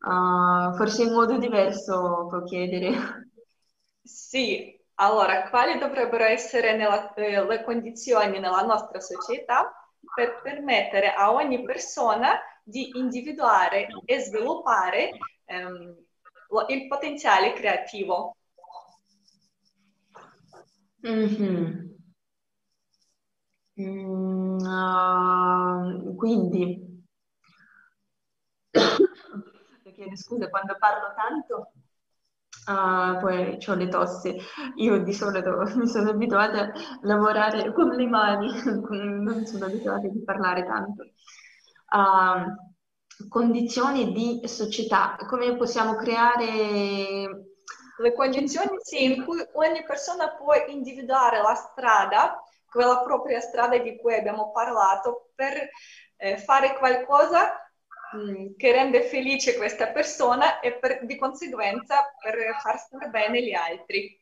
Uh, 0.00 0.74
forse 0.74 1.02
in 1.02 1.12
modo 1.12 1.36
diverso 1.36 2.26
può 2.30 2.42
chiedere. 2.44 3.28
Sì, 4.02 4.73
allora, 4.96 5.48
quali 5.48 5.78
dovrebbero 5.78 6.24
essere 6.24 6.76
nella, 6.76 7.12
eh, 7.14 7.44
le 7.44 7.64
condizioni 7.64 8.38
nella 8.38 8.62
nostra 8.62 9.00
società 9.00 9.72
per 10.14 10.40
permettere 10.42 11.12
a 11.12 11.32
ogni 11.32 11.62
persona 11.62 12.38
di 12.62 12.96
individuare 12.96 13.88
e 14.04 14.20
sviluppare 14.20 15.10
ehm, 15.46 15.96
il 16.68 16.86
potenziale 16.86 17.52
creativo? 17.54 18.36
Mm-hmm. 21.06 21.92
Mm, 23.80 24.58
uh, 24.60 26.14
quindi, 26.14 27.02
chiedo 29.94 30.16
scusa 30.16 30.48
quando 30.48 30.76
parlo 30.78 31.12
tanto 31.14 31.72
Uh, 32.66 33.18
poi 33.20 33.58
ho 33.66 33.74
le 33.74 33.88
tosse. 33.88 34.36
Io 34.76 35.02
di 35.02 35.12
solito 35.12 35.62
mi 35.76 35.86
sono 35.86 36.10
abituata 36.10 36.62
a 36.62 36.72
lavorare 37.02 37.72
con 37.72 37.88
le 37.88 38.06
mani, 38.06 38.50
non 38.64 39.44
sono 39.44 39.66
abituata 39.66 40.06
a 40.06 40.10
parlare 40.24 40.64
tanto. 40.64 41.02
Uh, 41.90 43.28
condizioni 43.28 44.12
di 44.12 44.40
società, 44.46 45.16
come 45.28 45.56
possiamo 45.56 45.94
creare... 45.94 47.50
Le 47.96 48.12
condizioni 48.12 48.76
sì, 48.80 49.04
in 49.04 49.24
cui 49.24 49.40
ogni 49.52 49.84
persona 49.84 50.34
può 50.34 50.52
individuare 50.66 51.40
la 51.40 51.54
strada, 51.54 52.42
quella 52.68 53.02
propria 53.02 53.38
strada 53.38 53.78
di 53.78 53.96
cui 53.98 54.14
abbiamo 54.14 54.50
parlato, 54.50 55.30
per 55.36 55.68
eh, 56.16 56.38
fare 56.38 56.76
qualcosa 56.76 57.63
Mm, 58.15 58.55
che 58.57 58.71
rende 58.71 59.03
felice 59.03 59.55
questa 59.55 59.89
persona 59.89 60.59
e 60.61 60.73
per, 60.79 61.05
di 61.05 61.15
conseguenza 61.15 62.11
per 62.19 62.37
far 62.59 62.79
stare 62.79 63.09
bene 63.09 63.43
gli 63.43 63.53
altri. 63.53 64.19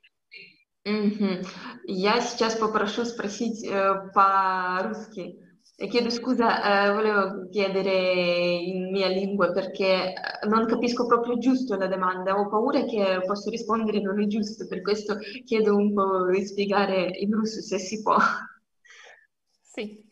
Mm-hmm. 0.88 1.46
Я 1.86 2.22
сейчас 2.22 2.56
pопрошу 2.56 3.06
спросить 3.06 3.64
э, 3.64 4.10
по-русски. 4.14 5.40
Chiedo 5.78 6.10
scusa, 6.10 6.88
eh, 6.88 6.92
volevo 6.92 7.50
chiedere 7.50 8.56
in 8.64 8.90
mia 8.92 9.08
lingua 9.08 9.52
perché 9.52 10.14
non 10.48 10.66
capisco 10.66 11.06
proprio 11.06 11.38
giusto 11.38 11.76
la 11.76 11.88
domanda, 11.88 12.36
ho 12.36 12.50
paura 12.50 12.84
che 12.84 13.22
posso 13.28 13.52
rispondere 13.52 14.02
non 14.02 14.20
è 14.20 14.26
giusto, 14.26 14.66
per 14.66 14.82
questo 14.82 15.18
chiedo 15.46 15.76
un 15.76 15.94
po' 15.94 16.32
di 16.32 16.44
spiegare 16.46 17.06
in 17.20 17.32
russo 17.32 17.62
se 17.62 17.78
si 17.78 18.02
può. 18.02 18.18
Sì. 19.62 20.04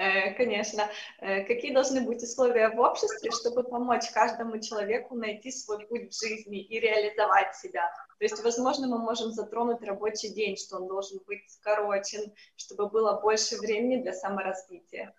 Э, 0.00 0.32
конечно. 0.34 0.84
Э, 1.18 1.44
какие 1.44 1.74
должны 1.74 2.00
быть 2.00 2.22
условия 2.22 2.70
в 2.70 2.80
обществе, 2.80 3.30
чтобы 3.30 3.64
помочь 3.64 4.10
каждому 4.14 4.58
человеку 4.58 5.14
найти 5.14 5.52
свой 5.52 5.86
путь 5.86 6.10
в 6.10 6.18
жизни 6.18 6.62
и 6.62 6.80
реализовать 6.80 7.54
себя? 7.54 7.82
То 8.18 8.24
есть, 8.24 8.42
возможно, 8.42 8.88
мы 8.88 8.98
можем 8.98 9.30
затронуть 9.32 9.82
рабочий 9.82 10.30
день, 10.32 10.56
что 10.56 10.78
он 10.78 10.88
должен 10.88 11.20
быть 11.26 11.42
скорочен, 11.50 12.32
чтобы 12.56 12.88
было 12.88 13.20
больше 13.20 13.58
времени 13.58 14.00
для 14.02 14.14
саморазвития. 14.14 15.12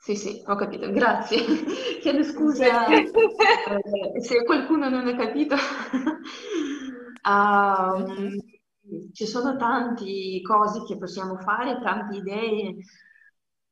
Sì, 0.00 0.14
sì, 0.14 0.44
ho 0.46 0.54
capito, 0.54 0.88
grazie. 0.92 1.38
Chiedo 2.00 2.22
scusa 2.22 2.86
se 4.20 4.44
qualcuno 4.44 4.88
non 4.88 5.08
ha 5.08 5.16
capito. 5.16 5.56
um, 7.28 8.38
ci 9.12 9.26
sono 9.26 9.56
tante 9.56 10.40
cose 10.46 10.84
che 10.84 10.96
possiamo 10.96 11.36
fare, 11.38 11.80
tante 11.82 12.16
idee. 12.18 12.76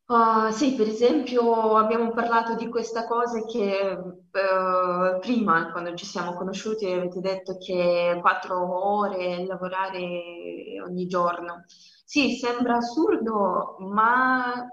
Uh, 0.08 0.50
sì, 0.52 0.74
per 0.76 0.86
esempio 0.86 1.76
abbiamo 1.76 2.12
parlato 2.12 2.54
di 2.54 2.68
questa 2.68 3.06
cosa 3.08 3.44
che 3.44 3.90
uh, 3.98 5.18
prima, 5.18 5.72
quando 5.72 5.94
ci 5.94 6.06
siamo 6.06 6.34
conosciuti, 6.34 6.86
avete 6.86 7.20
detto 7.20 7.56
che 7.58 8.16
quattro 8.20 8.98
ore 9.00 9.44
lavorare 9.44 10.80
ogni 10.86 11.06
giorno. 11.08 11.64
Sì, 12.04 12.36
sembra 12.36 12.76
assurdo, 12.76 13.76
ma 13.80 14.64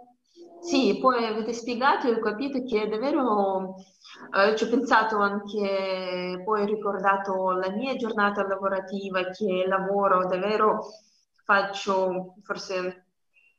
sì, 0.60 1.00
poi 1.02 1.26
avete 1.26 1.52
spiegato 1.52 2.08
e 2.08 2.12
ho 2.14 2.20
capito 2.20 2.62
che 2.64 2.88
davvero 2.88 3.74
uh, 3.74 4.56
ci 4.56 4.64
ho 4.66 4.70
pensato 4.70 5.18
anche, 5.18 6.42
poi 6.46 6.62
ho 6.62 6.66
ricordato 6.66 7.52
la 7.54 7.72
mia 7.72 7.96
giornata 7.96 8.46
lavorativa, 8.46 9.24
che 9.32 9.66
lavoro 9.68 10.28
davvero, 10.28 10.80
faccio 11.44 12.36
forse 12.44 13.03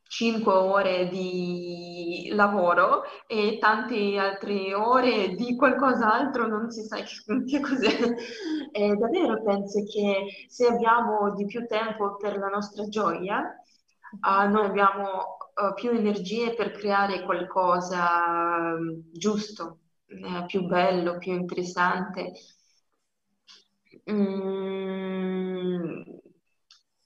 5 0.07 0.53
ore 0.53 1.09
di 1.09 2.29
lavoro 2.33 3.03
e 3.27 3.57
tante 3.59 4.17
altre 4.17 4.73
ore 4.73 5.35
di 5.35 5.55
qualcos'altro, 5.55 6.47
non 6.47 6.69
si 6.69 6.83
sa 6.83 6.97
che, 7.01 7.59
cos'è. 7.59 8.15
E 8.71 8.95
davvero 8.95 9.41
penso 9.43 9.83
che 9.83 10.45
se 10.47 10.67
abbiamo 10.67 11.33
di 11.33 11.45
più 11.45 11.65
tempo 11.65 12.15
per 12.17 12.37
la 12.37 12.47
nostra 12.47 12.87
gioia, 12.87 13.41
uh, 14.21 14.49
noi 14.49 14.65
abbiamo 14.65 15.37
uh, 15.55 15.73
più 15.73 15.91
energie 15.91 16.53
per 16.53 16.71
creare 16.71 17.23
qualcosa 17.23 18.75
um, 18.77 19.03
giusto, 19.11 19.79
uh, 20.07 20.45
più 20.45 20.65
bello, 20.65 21.17
più 21.17 21.33
interessante. 21.33 22.33
Mm, 24.11 26.01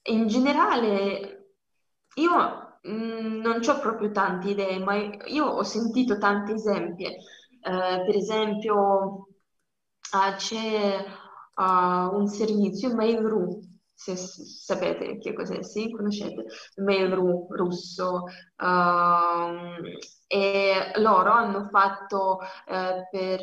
in 0.03 0.27
generale, 0.27 1.53
io 2.15 2.68
Mm, 2.87 3.41
non 3.41 3.59
ho 3.67 3.79
proprio 3.79 4.11
tante 4.11 4.49
idee, 4.51 4.79
ma 4.79 4.95
io 5.27 5.45
ho 5.45 5.63
sentito 5.63 6.17
tanti 6.17 6.53
esempi. 6.53 7.05
Eh, 7.05 7.15
per 7.61 8.15
esempio, 8.15 9.27
uh, 10.13 10.35
c'è 10.37 11.03
uh, 11.55 11.63
un 12.15 12.27
servizio 12.27 12.93
Mail.ru, 12.95 13.59
se 13.93 14.15
sapete 14.15 15.17
che 15.19 15.33
cos'è, 15.33 15.61
sì, 15.63 15.91
conoscete 15.91 16.45
Mail.ru 16.77 17.47
russo. 17.49 18.23
Uh, 18.57 19.97
e 20.27 20.91
loro 20.97 21.31
hanno 21.31 21.67
fatto 21.71 22.39
eh, 22.67 23.07
per 23.09 23.41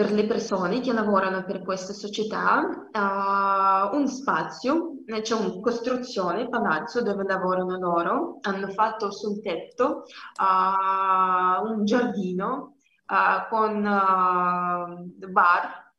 per 0.00 0.12
le 0.12 0.24
persone 0.24 0.80
che 0.80 0.94
lavorano 0.94 1.44
per 1.44 1.62
questa 1.62 1.92
società 1.92 2.60
uh, 2.90 3.94
un 3.94 4.06
spazio, 4.08 4.92
eh, 5.04 5.20
c'è 5.20 5.34
una 5.34 5.60
costruzione, 5.60 6.48
palazzo 6.48 7.02
dove 7.02 7.22
lavorano 7.24 7.78
loro, 7.78 8.38
hanno 8.40 8.68
fatto 8.68 9.12
sul 9.12 9.42
tetto 9.42 10.04
uh, 10.40 11.66
un 11.70 11.84
giardino 11.84 12.76
uh, 13.08 13.46
con 13.50 13.82
bar, 15.28 15.92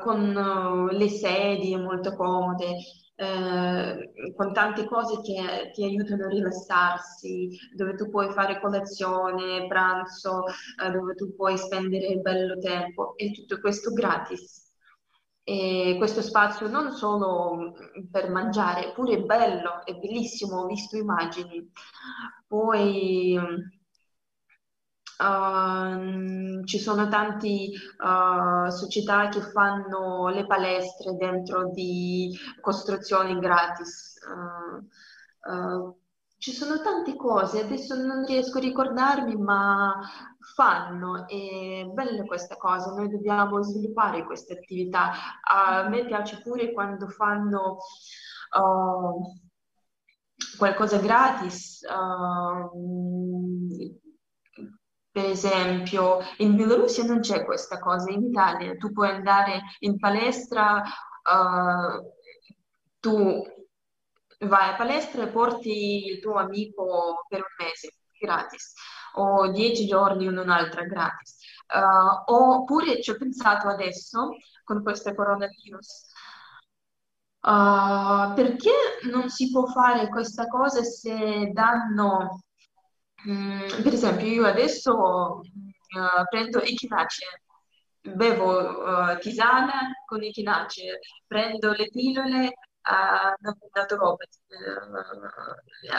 con 0.00 0.88
le 0.90 1.08
sedie 1.08 1.78
molto 1.78 2.16
comode, 2.16 2.78
eh, 3.16 4.32
con 4.36 4.52
tante 4.52 4.84
cose 4.84 5.20
che 5.22 5.70
ti 5.72 5.84
aiutano 5.84 6.26
a 6.26 6.28
rilassarsi, 6.28 7.48
dove 7.74 7.94
tu 7.94 8.10
puoi 8.10 8.30
fare 8.32 8.60
colazione, 8.60 9.66
pranzo, 9.66 10.44
eh, 10.46 10.90
dove 10.90 11.14
tu 11.14 11.34
puoi 11.34 11.56
spendere 11.56 12.18
bello 12.18 12.58
tempo 12.58 13.16
e 13.16 13.32
tutto 13.32 13.58
questo 13.60 13.92
gratis. 13.92 14.64
E 15.48 15.94
questo 15.96 16.22
spazio 16.22 16.66
non 16.68 16.92
solo 16.92 17.72
per 18.10 18.30
mangiare, 18.30 18.92
pure 18.92 19.22
bello, 19.22 19.84
è 19.84 19.94
bellissimo, 19.94 20.62
ho 20.62 20.66
visto 20.66 20.96
immagini. 20.96 21.70
Poi 22.48 23.38
Uh, 25.18 26.62
ci 26.64 26.78
sono 26.78 27.08
tante 27.08 27.48
uh, 27.48 28.68
società 28.68 29.28
che 29.28 29.40
fanno 29.40 30.28
le 30.28 30.46
palestre 30.46 31.16
dentro 31.16 31.70
di 31.70 32.36
costruzioni 32.60 33.38
gratis. 33.38 34.16
Uh, 35.48 35.96
ci 36.38 36.52
sono 36.52 36.82
tante 36.82 37.16
cose, 37.16 37.62
adesso 37.62 37.94
non 37.96 38.26
riesco 38.26 38.58
a 38.58 38.60
ricordarmi, 38.60 39.36
ma 39.36 39.98
fanno, 40.54 41.26
è 41.26 41.84
bella 41.86 42.24
questa 42.24 42.56
cosa, 42.56 42.92
noi 42.92 43.08
dobbiamo 43.08 43.62
sviluppare 43.62 44.24
queste 44.26 44.52
attività. 44.52 45.12
A 45.42 45.88
me 45.88 46.04
piace 46.04 46.42
pure 46.42 46.72
quando 46.72 47.08
fanno 47.08 47.78
qualcosa 50.58 50.98
gratis. 50.98 51.80
Per 55.16 55.24
esempio, 55.24 56.18
in 56.38 56.56
Bielorussia 56.56 57.02
non 57.04 57.20
c'è 57.20 57.42
questa 57.46 57.78
cosa, 57.78 58.10
in 58.10 58.22
Italia 58.22 58.76
tu 58.76 58.92
puoi 58.92 59.08
andare 59.08 59.62
in 59.78 59.98
palestra, 59.98 60.82
uh, 60.82 62.12
tu 63.00 63.42
vai 64.40 64.68
a 64.68 64.76
palestra 64.76 65.22
e 65.22 65.28
porti 65.28 66.04
il 66.04 66.20
tuo 66.20 66.34
amico 66.34 67.24
per 67.28 67.38
un 67.38 67.64
mese 67.64 67.94
gratis 68.20 68.74
o 69.14 69.50
dieci 69.50 69.86
giorni 69.86 70.26
in 70.26 70.36
un'altra 70.36 70.82
gratis. 70.82 71.38
Uh, 71.66 72.34
oppure 72.34 73.00
ci 73.00 73.10
ho 73.10 73.16
pensato 73.16 73.68
adesso 73.68 74.36
con 74.64 74.82
questo 74.82 75.14
coronavirus. 75.14 76.12
Uh, 77.40 78.34
perché 78.34 78.72
non 79.10 79.30
si 79.30 79.50
può 79.50 79.64
fare 79.64 80.08
questa 80.08 80.46
cosa 80.46 80.82
se 80.82 81.52
danno 81.54 82.40
Mm, 83.28 83.82
per 83.82 83.92
esempio, 83.92 84.26
io 84.26 84.46
adesso 84.46 85.40
uh, 85.40 86.24
prendo 86.30 86.60
echinace, 86.60 87.42
bevo 88.00 88.84
uh, 88.84 89.18
tisana 89.18 89.92
con 90.06 90.22
echinace, 90.22 91.00
prendo 91.26 91.72
le 91.72 91.88
pillole 91.90 92.52
a 92.88 93.34
un 93.40 93.68
naturopata, 93.72 94.28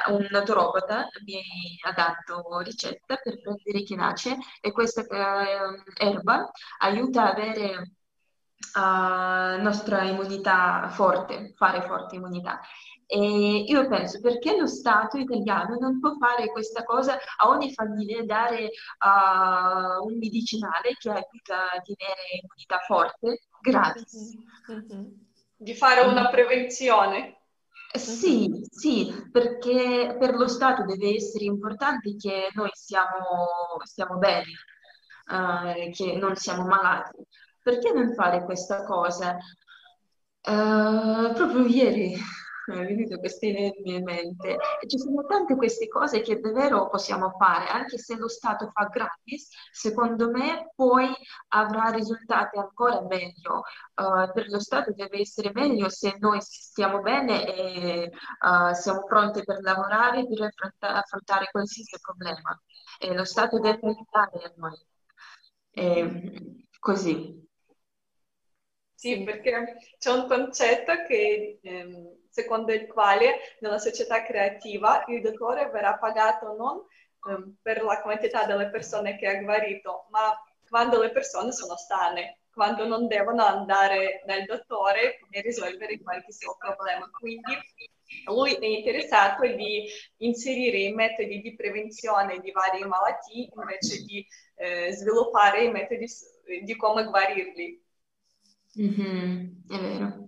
un 0.07 0.27
naturopata 0.29 1.09
mi 1.25 1.41
ha 1.83 1.91
dato 1.91 2.59
ricetta 2.59 3.17
per 3.17 3.41
prendere 3.41 3.79
echinace 3.79 4.37
e 4.61 4.71
questa 4.71 5.05
erba 5.97 6.49
aiuta 6.79 7.23
a 7.23 7.31
avere 7.31 7.91
uh, 8.75 9.61
nostra 9.61 10.03
immunità 10.03 10.87
forte, 10.89 11.53
fare 11.57 11.81
forte 11.81 12.15
immunità. 12.15 12.61
E 13.09 13.63
io 13.65 13.87
penso 13.87 14.19
perché 14.19 14.57
lo 14.57 14.67
Stato 14.67 15.17
italiano 15.17 15.77
non 15.79 15.97
può 16.01 16.13
fare 16.19 16.51
questa 16.51 16.83
cosa 16.83 17.17
a 17.37 17.47
ogni 17.47 17.71
famiglia, 17.73 18.21
dare 18.25 18.65
uh, 18.65 20.05
un 20.05 20.17
medicinale 20.17 20.93
che 20.99 21.09
aiuta 21.09 21.71
a 21.71 21.81
tenere 21.81 22.41
immunità 22.41 22.79
forte 22.85 23.43
gratis. 23.61 24.37
Mm-hmm. 24.69 25.05
Di 25.55 25.73
fare 25.73 26.01
una 26.01 26.27
prevenzione. 26.27 27.43
Sì, 27.93 28.67
sì, 28.69 29.29
perché 29.31 30.17
per 30.19 30.35
lo 30.35 30.49
Stato 30.49 30.83
deve 30.83 31.15
essere 31.15 31.45
importante 31.45 32.13
che 32.17 32.49
noi 32.55 32.69
siamo, 32.73 33.79
stiamo 33.83 34.17
bene, 34.17 34.51
uh, 35.31 35.89
che 35.91 36.17
non 36.17 36.35
siamo 36.35 36.65
malati. 36.65 37.25
Perché 37.63 37.93
non 37.93 38.13
fare 38.13 38.43
questa 38.43 38.83
cosa? 38.83 39.37
Uh, 40.41 41.33
proprio 41.33 41.65
ieri 41.65 42.17
mi 42.73 42.81
è 42.81 42.85
venuto 42.85 43.19
questa 43.19 43.45
idea 43.45 43.71
in 43.83 44.03
mente. 44.03 44.57
Ci 44.85 44.97
sono 44.97 45.25
tante 45.25 45.55
queste 45.55 45.87
cose 45.87 46.21
che 46.21 46.39
davvero 46.39 46.89
possiamo 46.89 47.31
fare, 47.37 47.67
anche 47.67 47.97
se 47.97 48.15
lo 48.15 48.27
Stato 48.27 48.69
fa 48.73 48.85
gratis, 48.85 49.49
secondo 49.71 50.29
me 50.29 50.71
poi 50.75 51.13
avrà 51.49 51.89
risultati 51.89 52.57
ancora 52.57 53.01
meglio. 53.01 53.63
Uh, 53.95 54.31
per 54.33 54.49
lo 54.49 54.59
Stato 54.59 54.91
deve 54.93 55.19
essere 55.19 55.51
meglio 55.53 55.89
se 55.89 56.15
noi 56.19 56.39
stiamo 56.41 57.01
bene 57.01 57.45
e 57.45 58.11
uh, 58.41 58.73
siamo 58.73 59.03
pronti 59.03 59.43
per 59.43 59.61
lavorare, 59.61 60.27
per 60.27 60.41
affrontare, 60.41 60.99
affrontare 60.99 61.47
qualsiasi 61.51 61.97
problema. 62.01 62.59
E 62.99 63.13
lo 63.13 63.23
Stato 63.25 63.59
deve 63.59 63.79
aiutare 63.87 64.43
a 64.43 64.53
noi. 64.55 64.85
E, 65.71 66.67
così. 66.79 67.45
Sì, 68.93 69.23
perché 69.23 69.77
c'è 69.99 70.11
un 70.11 70.27
concetto 70.27 70.91
che 71.07 71.59
ehm, 71.61 72.26
secondo 72.37 72.71
il 72.71 72.85
quale 72.85 73.57
nella 73.61 73.79
società 73.79 74.21
creativa 74.23 75.03
il 75.07 75.21
dottore 75.21 75.71
verrà 75.71 75.97
pagato 75.97 76.55
non 76.55 76.83
um, 77.25 77.55
per 77.63 77.81
la 77.81 77.99
quantità 78.01 78.45
delle 78.45 78.69
persone 78.69 79.17
che 79.17 79.27
ha 79.27 79.41
guarito, 79.41 80.05
ma 80.11 80.31
quando 80.69 81.01
le 81.01 81.09
persone 81.09 81.51
sono 81.51 81.75
sane, 81.75 82.41
quando 82.53 82.85
non 82.85 83.07
devono 83.07 83.43
andare 83.43 84.21
dal 84.25 84.43
dottore 84.43 85.19
e 85.31 85.41
risolvere 85.41 85.99
qualche 85.99 86.31
suo 86.31 86.55
problema. 86.57 87.09
Quindi 87.09 87.57
lui 88.25 88.53
è 88.53 88.65
interessato 88.65 89.47
di 89.47 89.87
inserire 90.17 90.77
i 90.77 90.93
metodi 90.93 91.41
di 91.41 91.55
prevenzione 91.55 92.39
di 92.39 92.51
varie 92.51 92.85
malattie 92.85 93.49
invece 93.55 94.03
di 94.03 94.25
eh, 94.57 94.91
sviluppare 94.91 95.63
i 95.63 95.71
metodi 95.71 96.05
di 96.63 96.75
come 96.75 97.03
guarirli. 97.05 97.83
Mm-hmm, 98.79 99.45
è 99.69 99.79
vero. 99.79 100.27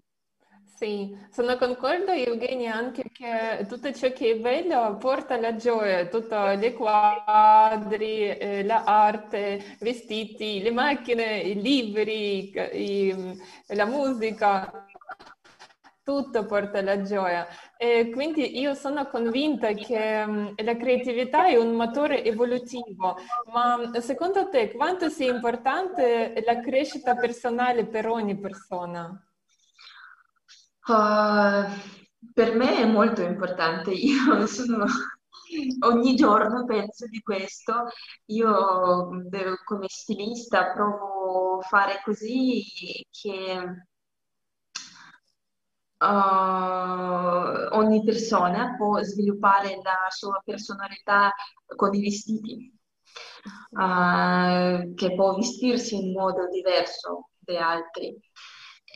Sì, 0.79 1.13
sono 1.29 1.57
concordo 1.57 2.11
Eugenia 2.11 2.73
anche 2.73 3.03
che 3.11 3.65
tutto 3.67 3.91
ciò 3.91 4.13
che 4.13 4.31
è 4.31 4.39
bello 4.39 4.95
porta 4.95 5.37
la 5.37 5.57
gioia, 5.57 6.07
tutti 6.07 6.33
i 6.33 6.73
quadri, 6.73 8.29
eh, 8.29 8.63
l'arte, 8.63 9.75
vestiti, 9.81 10.61
le 10.61 10.71
macchine, 10.71 11.39
i 11.39 11.61
libri, 11.61 12.53
i, 12.73 13.37
la 13.67 13.85
musica, 13.85 14.87
tutto 16.01 16.45
porta 16.45 16.81
la 16.81 17.01
gioia. 17.01 17.45
E 17.77 18.09
quindi 18.11 18.57
io 18.59 18.73
sono 18.73 19.05
convinta 19.07 19.73
che 19.73 20.23
um, 20.25 20.53
la 20.63 20.75
creatività 20.77 21.47
è 21.47 21.57
un 21.57 21.73
motore 21.75 22.23
evolutivo, 22.23 23.17
ma 23.53 23.91
secondo 23.99 24.47
te 24.49 24.71
quanto 24.71 25.09
sia 25.09 25.29
importante 25.29 26.41
la 26.45 26.59
crescita 26.61 27.15
personale 27.15 27.85
per 27.85 28.07
ogni 28.07 28.37
persona? 28.39 29.23
Uh, 30.89 31.69
per 32.33 32.55
me 32.55 32.77
è 32.77 32.85
molto 32.85 33.21
importante, 33.21 33.91
io 33.93 34.47
sono, 34.47 34.85
ogni 35.85 36.15
giorno 36.15 36.65
penso 36.65 37.05
di 37.07 37.21
questo, 37.21 37.85
io 38.25 39.09
come 39.65 39.85
stilista 39.87 40.71
provo 40.71 41.59
a 41.59 41.61
fare 41.61 42.01
così 42.03 42.63
che 43.11 43.85
uh, 45.99 46.05
ogni 47.77 48.03
persona 48.03 48.75
può 48.75 48.99
sviluppare 49.03 49.79
la 49.83 50.07
sua 50.09 50.41
personalità 50.43 51.31
con 51.75 51.93
i 51.93 52.01
vestiti, 52.01 52.73
uh, 53.71 54.93
che 54.95 55.13
può 55.15 55.35
vestirsi 55.35 55.95
in 55.95 56.13
modo 56.13 56.47
diverso 56.49 57.29
da 57.37 57.69
altri 57.69 58.17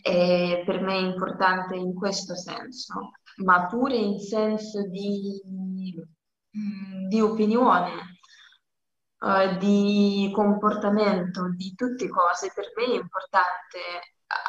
e 0.05 0.63
per 0.65 0.81
me 0.81 0.95
è 0.95 1.01
importante 1.01 1.75
in 1.77 1.93
questo 1.95 2.35
senso, 2.35 3.11
ma 3.37 3.67
pure 3.67 3.95
in 3.95 4.19
senso 4.19 4.85
di, 4.89 5.41
mm, 6.57 7.07
di 7.07 7.21
opinione, 7.21 8.17
uh, 9.19 9.57
di 9.57 10.29
comportamento, 10.33 11.49
di 11.55 11.73
tutte 11.73 12.09
cose. 12.09 12.51
Per 12.53 12.73
me 12.75 12.83
è 12.83 12.99
importante, 12.99 13.79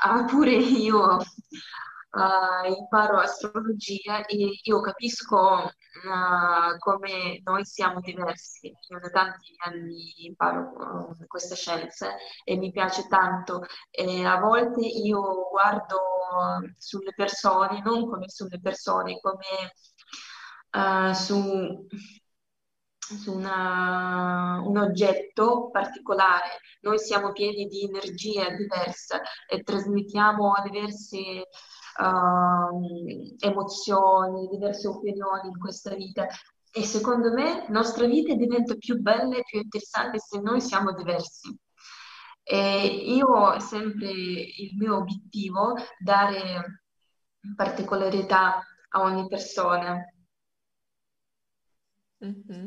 uh, 0.04 0.24
pure 0.24 0.56
io 0.56 1.18
uh, 1.18 2.66
imparo 2.76 3.20
astrologia 3.20 4.24
e 4.26 4.58
io 4.60 4.80
capisco 4.80 5.70
uh, 6.02 6.78
come 6.78 7.40
noi 7.44 7.64
siamo 7.64 8.00
diversi. 8.00 8.66
Io 8.88 8.98
da 9.00 9.10
tanti 9.10 9.54
anni 9.64 10.26
imparo 10.26 10.72
uh, 11.10 11.26
queste 11.26 11.54
scienze 11.54 12.16
e 12.44 12.56
mi 12.56 12.70
piace 12.70 13.06
tanto. 13.08 13.62
E 13.90 14.24
a 14.24 14.38
volte 14.38 14.80
io 14.80 15.48
guardo 15.50 16.00
sulle 16.76 17.12
persone, 17.14 17.80
non 17.82 18.08
come 18.08 18.28
sulle 18.28 18.60
persone, 18.60 19.20
come 19.20 19.72
su 21.14 21.86
su 23.04 23.34
una, 23.34 24.60
un 24.64 24.78
oggetto 24.78 25.70
particolare. 25.70 26.60
Noi 26.80 26.98
siamo 26.98 27.32
pieni 27.32 27.66
di 27.66 27.84
energia 27.84 28.48
diversa 28.50 29.20
e 29.46 29.62
trasmettiamo 29.62 30.52
diverse 30.64 31.48
uh, 31.98 33.36
emozioni, 33.38 34.48
diverse 34.48 34.88
opinioni 34.88 35.48
in 35.48 35.58
questa 35.58 35.94
vita. 35.94 36.26
E 36.70 36.82
secondo 36.82 37.32
me 37.32 37.60
la 37.60 37.68
nostra 37.68 38.06
vita 38.06 38.34
diventa 38.34 38.74
più 38.74 39.00
bella 39.00 39.36
e 39.36 39.44
più 39.44 39.60
interessante 39.60 40.18
se 40.18 40.40
noi 40.40 40.60
siamo 40.60 40.92
diversi. 40.92 41.56
E 42.42 42.86
io 42.86 43.26
ho 43.26 43.58
sempre 43.58 44.10
il 44.10 44.76
mio 44.76 44.96
obiettivo 44.96 45.76
dare 45.98 46.82
particolarità 47.56 48.60
a 48.90 49.00
ogni 49.00 49.26
persona. 49.28 50.04
Mm-hmm. 52.24 52.66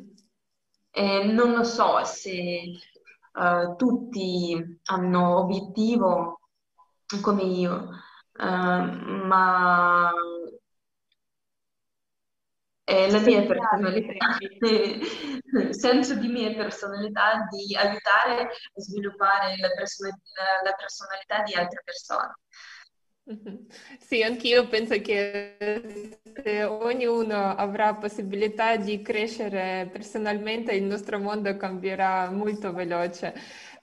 E 0.92 1.24
non 1.26 1.52
lo 1.54 1.64
so 1.64 2.04
se 2.04 2.62
uh, 3.34 3.76
tutti 3.76 4.80
hanno 4.86 5.38
obiettivo 5.40 6.40
come 7.22 7.44
io, 7.44 7.90
ma 8.40 10.12
è 12.84 13.10
la 13.10 13.20
mia 13.20 13.44
personalità, 13.46 14.14
il 14.62 15.76
senso 15.76 16.16
di 16.16 16.28
mia 16.30 16.54
personalità 16.56 17.46
di 17.50 17.76
aiutare 17.76 18.44
a 18.44 18.50
sviluppare 18.82 19.58
la, 19.58 19.70
person- 19.76 20.10
la 20.64 20.74
personalità 20.74 21.44
di 21.44 21.54
altre 21.54 21.82
persone. 21.84 22.34
Sì, 24.00 24.24
anch'io 24.24 24.68
penso 24.68 25.00
che 25.02 25.58
se 26.44 26.64
ognuno 26.64 27.36
avrà 27.56 27.94
possibilità 27.96 28.78
di 28.78 29.02
crescere 29.02 29.90
personalmente, 29.92 30.72
il 30.74 30.84
nostro 30.84 31.20
mondo 31.20 31.56
cambierà 31.58 32.30
molto 32.32 32.72
veloce. 32.74 33.34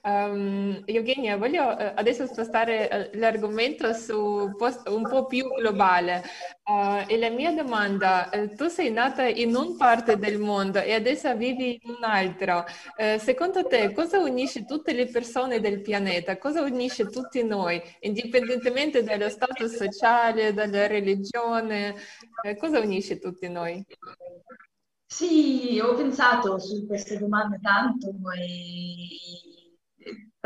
Um, 0.05 0.83
Eugenia, 0.85 1.35
voglio 1.35 1.63
uh, 1.63 1.93
adesso 1.95 2.27
spostare 2.27 3.09
uh, 3.11 3.17
l'argomento 3.17 3.91
su 3.93 4.53
post- 4.55 4.87
un 4.87 5.01
po' 5.01 5.25
più 5.25 5.47
globale. 5.47 6.21
Uh, 6.63 7.03
e 7.07 7.17
la 7.17 7.29
mia 7.29 7.51
domanda, 7.51 8.29
tu 8.55 8.67
sei 8.67 8.91
nata 8.91 9.25
in 9.27 9.55
un 9.55 9.75
parte 9.77 10.17
del 10.17 10.37
mondo 10.37 10.79
e 10.79 10.93
adesso 10.93 11.35
vivi 11.35 11.79
in 11.81 11.95
un 11.97 12.03
altro. 12.03 12.65
secondo 13.17 13.65
te 13.65 13.93
cosa 13.93 14.19
unisce 14.19 14.65
tutte 14.65 14.93
le 14.93 15.07
persone 15.07 15.59
del 15.59 15.81
pianeta? 15.81 16.37
Cosa 16.37 16.61
unisce 16.61 17.07
tutti 17.09 17.43
noi, 17.43 17.81
indipendentemente 18.01 19.03
dallo 19.03 19.29
status 19.29 19.75
sociale, 19.75 20.53
dalla 20.53 20.87
religione? 20.87 21.95
cosa 22.57 22.79
unisce 22.79 23.19
tutti 23.19 23.47
noi? 23.47 23.83
Sì, 25.05 25.79
ho 25.81 25.93
pensato 25.93 26.59
su 26.59 26.85
queste 26.87 27.17
domande 27.17 27.59
tanto 27.61 28.09
e 28.35 29.54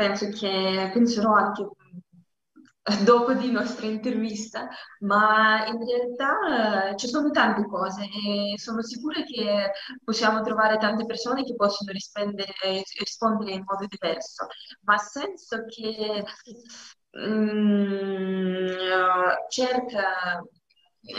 penso 0.00 0.30
che 0.30 0.90
penserò 0.94 1.34
anche 1.34 1.68
dopo 3.04 3.34
di 3.34 3.50
nostra 3.50 3.84
intervista, 3.84 4.66
ma 5.00 5.66
in 5.66 5.78
realtà 5.84 6.92
eh, 6.92 6.96
ci 6.96 7.06
sono 7.06 7.30
tante 7.30 7.66
cose 7.66 8.04
e 8.04 8.58
sono 8.58 8.80
sicura 8.82 9.22
che 9.24 9.70
possiamo 10.02 10.40
trovare 10.40 10.78
tante 10.78 11.04
persone 11.04 11.44
che 11.44 11.54
possono 11.54 11.92
rispondere, 11.92 12.54
rispondere 12.98 13.52
in 13.52 13.64
modo 13.66 13.84
diverso, 13.86 14.46
ma 14.84 14.96
senso 14.96 15.66
che 15.66 16.24
mm, 17.18 18.66
cerca, 19.50 20.42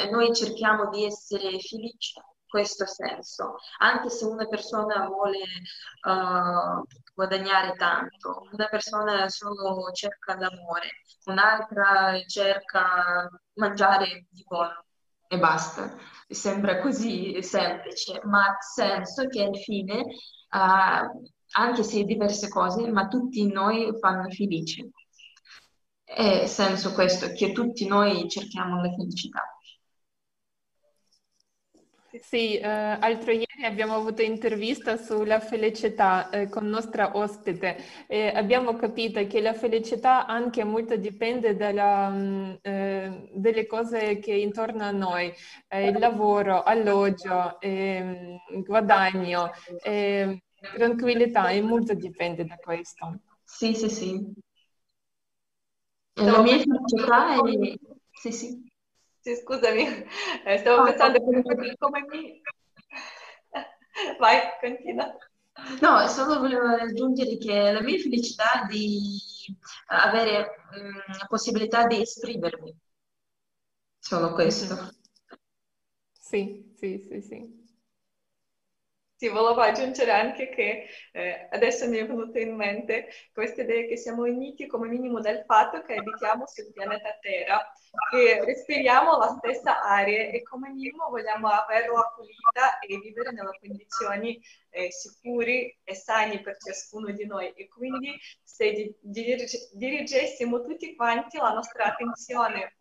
noi 0.09 0.33
cerchiamo 0.33 0.89
di 0.89 1.05
essere 1.05 1.59
felici 1.59 2.19
questo 2.47 2.85
senso, 2.85 3.55
anche 3.79 4.09
se 4.09 4.25
una 4.25 4.45
persona 4.45 5.07
vuole 5.07 5.39
uh, 6.05 6.83
guadagnare 7.13 7.73
tanto, 7.75 8.47
una 8.51 8.67
persona 8.67 9.27
solo 9.29 9.91
cerca 9.91 10.37
l'amore, 10.37 10.89
un'altra 11.25 12.19
cerca 12.25 13.29
mangiare 13.53 14.25
di 14.29 14.43
buono 14.47 14.85
e 15.31 15.37
basta. 15.39 15.95
Sembra 16.27 16.79
così 16.81 17.41
semplice, 17.41 18.19
ma 18.25 18.57
senso 18.59 19.27
che 19.27 19.43
alla 19.43 19.57
fine, 19.57 20.01
uh, 20.01 21.29
anche 21.51 21.83
se 21.83 22.03
diverse 22.03 22.49
cose, 22.49 22.85
ma 22.91 23.07
tutti 23.07 23.49
noi 23.49 23.97
fanno 23.99 24.29
felici. 24.29 24.89
È 26.03 26.45
senso 26.47 26.91
questo, 26.91 27.31
che 27.31 27.53
tutti 27.53 27.87
noi 27.87 28.27
cerchiamo 28.27 28.81
la 28.81 28.89
felicità. 28.89 29.41
Sì, 32.19 32.57
eh, 32.57 32.67
altro 32.67 33.31
ieri 33.31 33.50
abbiamo 33.65 33.95
avuto 33.95 34.21
intervista 34.21 34.97
sulla 34.97 35.39
felicità 35.39 36.29
eh, 36.29 36.49
con 36.49 36.67
nostra 36.67 37.17
ospite 37.17 37.77
e 38.07 38.27
abbiamo 38.27 38.75
capito 38.75 39.25
che 39.27 39.41
la 39.41 39.53
felicità 39.53 40.25
anche 40.25 40.63
molto 40.63 40.95
dipende 40.95 41.55
dalla, 41.55 42.09
mm, 42.09 42.53
eh, 42.61 43.29
dalle 43.33 43.67
cose 43.67 44.19
che 44.19 44.33
intorno 44.33 44.83
a 44.83 44.91
noi, 44.91 45.33
eh, 45.67 45.87
il 45.89 45.99
lavoro, 45.99 46.63
alloggio, 46.63 47.59
ehm, 47.59 48.37
guadagno, 48.63 49.51
ehm, 49.83 50.37
tranquillità, 50.75 51.49
e 51.49 51.61
molto 51.61 51.93
dipende 51.93 52.45
da 52.45 52.55
questo. 52.57 53.21
Sì, 53.43 53.73
sì, 53.73 53.89
sì. 53.89 54.33
La 56.13 56.41
mia 56.41 56.57
felicità 56.57 57.35
è... 57.35 57.77
Sì, 58.11 58.31
sì. 58.31 58.69
Sì, 59.23 59.35
scusami, 59.35 59.83
eh, 60.45 60.57
stavo 60.57 60.81
oh, 60.81 60.85
pensando 60.85 61.21
come, 61.21 61.43
come 61.77 62.05
mi... 62.09 62.41
Vai, 64.19 64.41
continua. 64.61 65.17
No, 65.81 66.07
solo 66.07 66.39
volevo 66.39 66.65
aggiungere 66.67 67.37
che 67.37 67.71
la 67.71 67.81
mia 67.81 67.97
felicità 67.99 68.65
di 68.69 69.09
avere 69.87 70.65
la 70.69 70.79
mm, 71.23 71.27
possibilità 71.27 71.85
di 71.87 72.01
esprimermi. 72.01 72.75
Solo 73.99 74.33
questo. 74.33 74.75
Sì, 76.19 76.71
sì, 76.77 76.99
sì, 77.05 77.21
sì. 77.21 77.59
Sì, 79.15 79.27
volevo 79.29 79.61
aggiungere 79.61 80.11
anche 80.11 80.49
che 80.49 80.87
eh, 81.11 81.47
adesso 81.51 81.87
mi 81.87 81.97
è 81.97 82.07
venuta 82.07 82.39
in 82.39 82.55
mente 82.55 83.07
questa 83.31 83.61
idea 83.61 83.85
che 83.85 83.95
siamo 83.95 84.23
uniti 84.23 84.65
come 84.65 84.87
minimo 84.87 85.19
del 85.19 85.43
fatto 85.45 85.83
che 85.83 85.93
abitiamo 85.95 86.47
sul 86.47 86.71
pianeta 86.73 87.15
Terra, 87.21 87.71
che 88.09 88.43
respiriamo 88.45 89.17
la 89.17 89.37
stessa 89.37 89.81
aria 89.81 90.29
e 90.29 90.41
come 90.43 90.69
minimo 90.69 91.09
vogliamo 91.09 91.47
averla 91.47 92.13
pulita 92.15 92.79
e 92.79 92.97
vivere 92.99 93.31
nelle 93.31 93.57
condizioni 93.59 94.41
eh, 94.69 94.91
sicuri 94.91 95.77
e 95.83 95.95
sani 95.95 96.41
per 96.41 96.57
ciascuno 96.57 97.11
di 97.11 97.25
noi. 97.25 97.51
E 97.51 97.67
quindi 97.67 98.17
se 98.41 98.71
di, 98.71 98.95
dirige, 99.01 99.69
dirigessimo 99.73 100.61
tutti 100.61 100.95
quanti 100.95 101.37
la 101.37 101.51
nostra 101.51 101.85
attenzione 101.85 102.75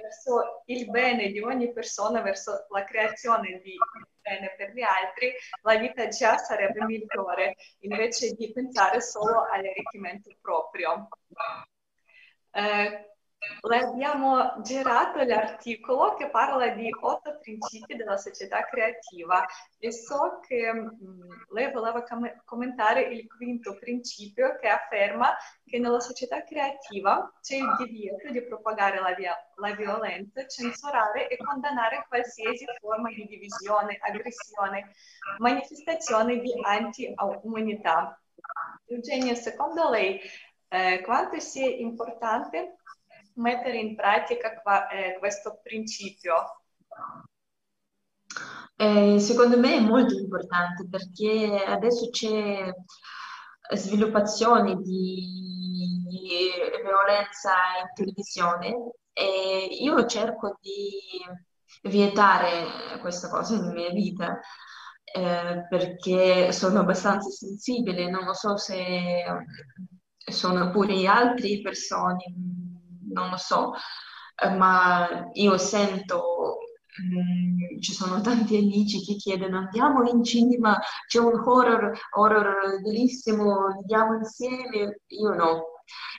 verso 0.00 0.62
il 0.66 0.90
bene 0.90 1.30
di 1.30 1.40
ogni 1.40 1.72
persona, 1.72 2.20
verso 2.20 2.66
la 2.68 2.84
creazione 2.84 3.60
di 3.62 3.74
bene 4.20 4.54
per 4.56 4.72
gli 4.72 4.82
altri, 4.82 5.32
la 5.62 5.76
vita 5.76 6.08
già 6.08 6.36
sarebbe 6.36 6.84
migliore 6.84 7.56
invece 7.80 8.32
di 8.32 8.52
pensare 8.52 9.00
solo 9.00 9.46
all'arricchimento 9.50 10.30
proprio. 10.40 11.08
Eh, 12.52 13.10
le 13.62 13.78
abbiamo 13.78 14.60
girato 14.62 15.22
l'articolo 15.22 16.14
che 16.14 16.28
parla 16.28 16.68
di 16.68 16.90
otto 17.00 17.38
principi 17.38 17.96
della 17.96 18.18
società 18.18 18.64
creativa 18.66 19.46
e 19.78 19.92
so 19.92 20.40
che 20.46 20.70
mh, 20.70 20.98
mm, 21.02 21.30
lei 21.52 21.72
voleva 21.72 22.02
com- 22.02 22.42
commentare 22.44 23.02
il 23.02 23.26
quinto 23.26 23.78
principio 23.78 24.56
che 24.56 24.68
afferma 24.68 25.34
che 25.64 25.78
nella 25.78 26.00
società 26.00 26.44
creativa 26.44 27.32
c'è 27.40 27.56
il 27.56 27.76
divieto 27.78 28.30
di 28.30 28.42
propagare 28.42 29.00
la, 29.00 29.14
via- 29.14 29.38
la 29.56 29.74
violenza, 29.74 30.46
censurare 30.46 31.28
e 31.28 31.38
condannare 31.38 32.04
qualsiasi 32.08 32.66
forma 32.78 33.08
di 33.08 33.26
divisione, 33.26 33.98
aggressione, 34.00 34.92
manifestazione 35.38 36.40
di 36.40 36.52
anti-umanità. 36.62 38.20
Eugenia, 38.86 39.34
secondo 39.34 39.88
lei 39.88 40.20
eh, 40.72 41.00
quanto 41.02 41.38
sia 41.40 41.68
importante 41.68 42.76
mettere 43.40 43.78
in 43.78 43.96
pratica 43.96 44.60
qua, 44.60 44.88
eh, 44.88 45.16
questo 45.18 45.60
principio? 45.62 46.62
Eh, 48.76 49.18
secondo 49.20 49.58
me 49.58 49.76
è 49.76 49.80
molto 49.80 50.14
importante 50.14 50.86
perché 50.88 51.64
adesso 51.66 52.08
c'è 52.10 52.72
sviluppazione 53.72 54.76
di 54.76 56.08
violenza 56.82 57.52
in 57.82 57.92
televisione 57.94 58.92
e 59.12 59.68
io 59.80 60.06
cerco 60.06 60.56
di 60.60 61.20
vietare 61.82 62.98
questa 63.00 63.28
cosa 63.28 63.56
nella 63.56 63.72
mia 63.72 63.90
vita 63.90 64.40
eh, 65.12 65.66
perché 65.68 66.52
sono 66.52 66.80
abbastanza 66.80 67.28
sensibile, 67.30 68.08
non 68.08 68.32
so 68.34 68.56
se 68.56 69.24
sono 70.24 70.70
pure 70.70 71.06
altre 71.06 71.60
persone, 71.60 72.24
non 73.12 73.30
lo 73.30 73.36
so, 73.36 73.72
eh, 74.36 74.50
ma 74.50 75.28
io 75.32 75.56
sento 75.58 76.58
Mm, 77.02 77.80
ci 77.80 77.92
sono 77.92 78.20
tanti 78.20 78.56
amici 78.56 79.00
che 79.04 79.14
chiedono 79.16 79.58
andiamo 79.58 80.08
in 80.08 80.22
cinema, 80.24 80.78
c'è 81.06 81.18
un 81.20 81.40
horror, 81.44 81.96
horror 82.16 82.80
bellissimo, 82.82 83.66
andiamo 83.66 84.16
insieme. 84.16 85.00
Io 85.08 85.30
no, 85.34 85.62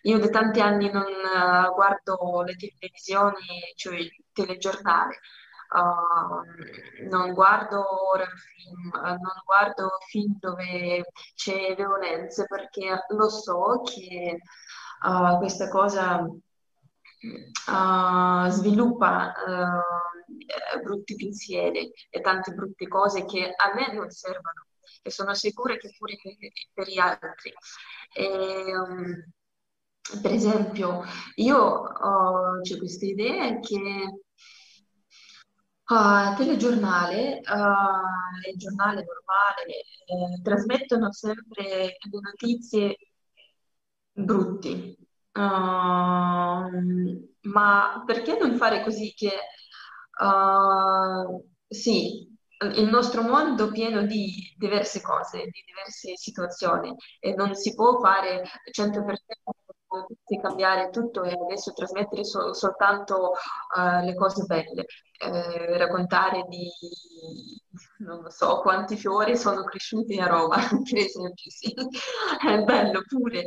io 0.04 0.20
da 0.20 0.30
tanti 0.30 0.60
anni 0.62 0.90
non 0.90 1.04
uh, 1.04 1.74
guardo 1.74 2.44
le 2.44 2.56
televisioni, 2.56 3.74
cioè 3.76 3.98
il 3.98 4.12
telegiornale. 4.34 5.20
Uh, 5.74 7.08
non 7.10 7.34
guardo 7.34 7.80
horror 8.12 8.28
film, 8.28 8.92
uh, 8.94 9.08
non 9.08 9.42
guardo 9.46 9.90
film 10.10 10.38
dove 10.40 11.06
c'è 11.36 11.76
violenza 11.76 12.44
perché 12.46 13.06
lo 13.10 13.30
so 13.30 13.82
che 13.82 14.38
questa 15.40 15.70
cosa 15.70 16.28
sviluppa 18.50 19.34
eh, 19.34 20.80
brutti 20.82 21.16
pensieri 21.16 21.92
e 22.10 22.22
tante 22.22 22.52
brutte 22.54 22.88
cose 22.88 23.26
che 23.26 23.54
a 23.56 23.74
me 23.74 23.94
non 23.94 24.10
servono 24.10 24.66
e 25.04 25.12
sono 25.12 25.34
sicura 25.34 25.76
che 25.78 25.94
pure 25.98 26.18
per 26.74 26.88
gli 26.88 27.00
altri. 27.00 27.54
E, 28.14 28.78
um, 28.78 29.24
per 30.22 30.32
esempio, 30.32 31.04
io 31.36 31.58
ho 31.58 32.60
questa 32.78 33.06
idea 33.06 33.60
che 33.60 33.80
uh, 35.88 36.36
telegiornale, 36.36 37.40
uh, 37.40 38.50
il 38.52 38.58
giornale 38.58 39.06
normale, 39.06 39.66
eh, 40.06 40.42
trasmettono 40.42 41.12
sempre 41.12 41.64
le 41.64 42.20
notizie 42.22 42.98
brutte. 44.12 44.96
Uh, 45.34 47.22
ma 47.44 48.04
perché 48.06 48.38
non 48.38 48.56
fare 48.58 48.84
così 48.84 49.14
che 49.14 49.30
Uh, 50.22 51.44
sì, 51.68 52.28
il 52.76 52.88
nostro 52.90 53.24
mondo 53.24 53.70
è 53.70 53.72
pieno 53.72 54.04
di 54.06 54.54
diverse 54.58 55.02
cose, 55.02 55.46
di 55.46 55.64
diverse 55.66 56.16
situazioni 56.16 56.94
e 57.20 57.34
non 57.34 57.56
si 57.56 57.74
può 57.74 57.98
fare 58.00 58.44
100% 58.72 59.56
cambiare 60.40 60.90
tutto 60.92 61.24
e 61.24 61.32
adesso 61.34 61.74
trasmettere 61.74 62.24
so- 62.24 62.54
soltanto 62.54 63.32
uh, 63.76 64.06
le 64.06 64.14
cose 64.16 64.44
belle, 64.46 64.86
eh, 65.18 65.78
raccontare 65.78 66.46
di 66.48 66.70
non 68.00 68.30
so 68.30 68.60
quanti 68.62 68.96
fiori 68.96 69.38
sono 69.38 69.64
cresciuti 69.64 70.18
a 70.20 70.28
Roma, 70.28 70.58
per 70.90 70.98
esempio, 70.98 71.52
sì, 71.52 71.74
è 72.48 72.64
bello 72.64 73.04
pure, 73.08 73.46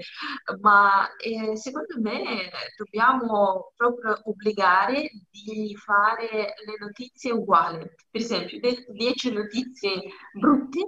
ma 0.60 1.08
eh, 1.16 1.56
secondo 1.56 2.00
me 2.00 2.50
dobbiamo 2.76 3.72
proprio 3.76 4.20
obbligare 4.24 5.10
di 5.30 5.74
fare 5.76 6.54
le 6.64 6.76
notizie 6.78 7.32
uguali. 7.32 7.78
Per 8.10 8.20
esempio, 8.20 8.58
10 8.60 9.32
notizie 9.32 10.02
brutte 10.32 10.80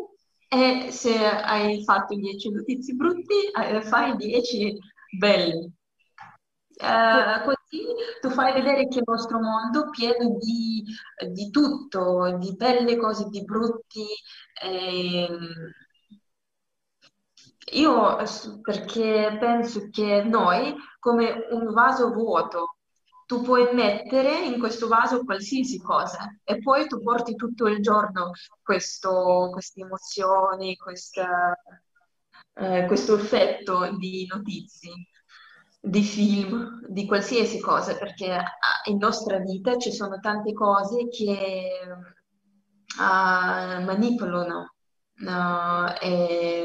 e 0.48 0.90
se 0.90 1.24
hai 1.24 1.82
fatto 1.84 2.14
10 2.14 2.50
notizie 2.50 2.94
brutte, 2.94 3.50
eh, 3.52 3.82
fai 3.82 4.16
10 4.16 4.78
belli. 5.18 5.74
Uh, 6.78 7.55
così 7.68 7.84
tu 8.20 8.30
fai 8.30 8.52
vedere 8.52 8.88
che 8.88 8.98
il 8.98 9.04
nostro 9.06 9.40
mondo 9.40 9.86
è 9.86 9.90
pieno 9.90 10.36
di, 10.38 10.84
di 11.32 11.50
tutto, 11.50 12.36
di 12.38 12.54
belle 12.54 12.96
cose, 12.96 13.28
di 13.28 13.44
brutti. 13.44 14.06
Ehm... 14.62 15.72
Io 17.72 18.16
perché 18.62 19.36
penso 19.40 19.88
che 19.90 20.22
noi, 20.22 20.74
come 21.00 21.46
un 21.50 21.72
vaso 21.72 22.12
vuoto, 22.12 22.76
tu 23.26 23.42
puoi 23.42 23.74
mettere 23.74 24.44
in 24.44 24.58
questo 24.60 24.86
vaso 24.86 25.24
qualsiasi 25.24 25.80
cosa 25.80 26.38
e 26.44 26.60
poi 26.60 26.86
tu 26.86 27.02
porti 27.02 27.34
tutto 27.34 27.66
il 27.66 27.82
giorno 27.82 28.30
questo, 28.62 29.48
queste 29.52 29.80
emozioni, 29.80 30.76
questa, 30.76 31.58
eh, 32.54 32.86
questo 32.86 33.16
effetto 33.16 33.96
di 33.98 34.26
notizie 34.26 34.92
di 35.86 36.02
film, 36.02 36.84
di 36.88 37.06
qualsiasi 37.06 37.60
cosa, 37.60 37.96
perché 37.96 38.32
ah, 38.32 38.50
in 38.86 38.96
nostra 38.96 39.38
vita 39.38 39.76
ci 39.76 39.92
sono 39.92 40.18
tante 40.18 40.52
cose 40.52 41.08
che 41.08 41.68
uh, 42.98 43.84
manipolano. 43.84 44.74
Uh, 45.18 45.92
è 45.98 46.64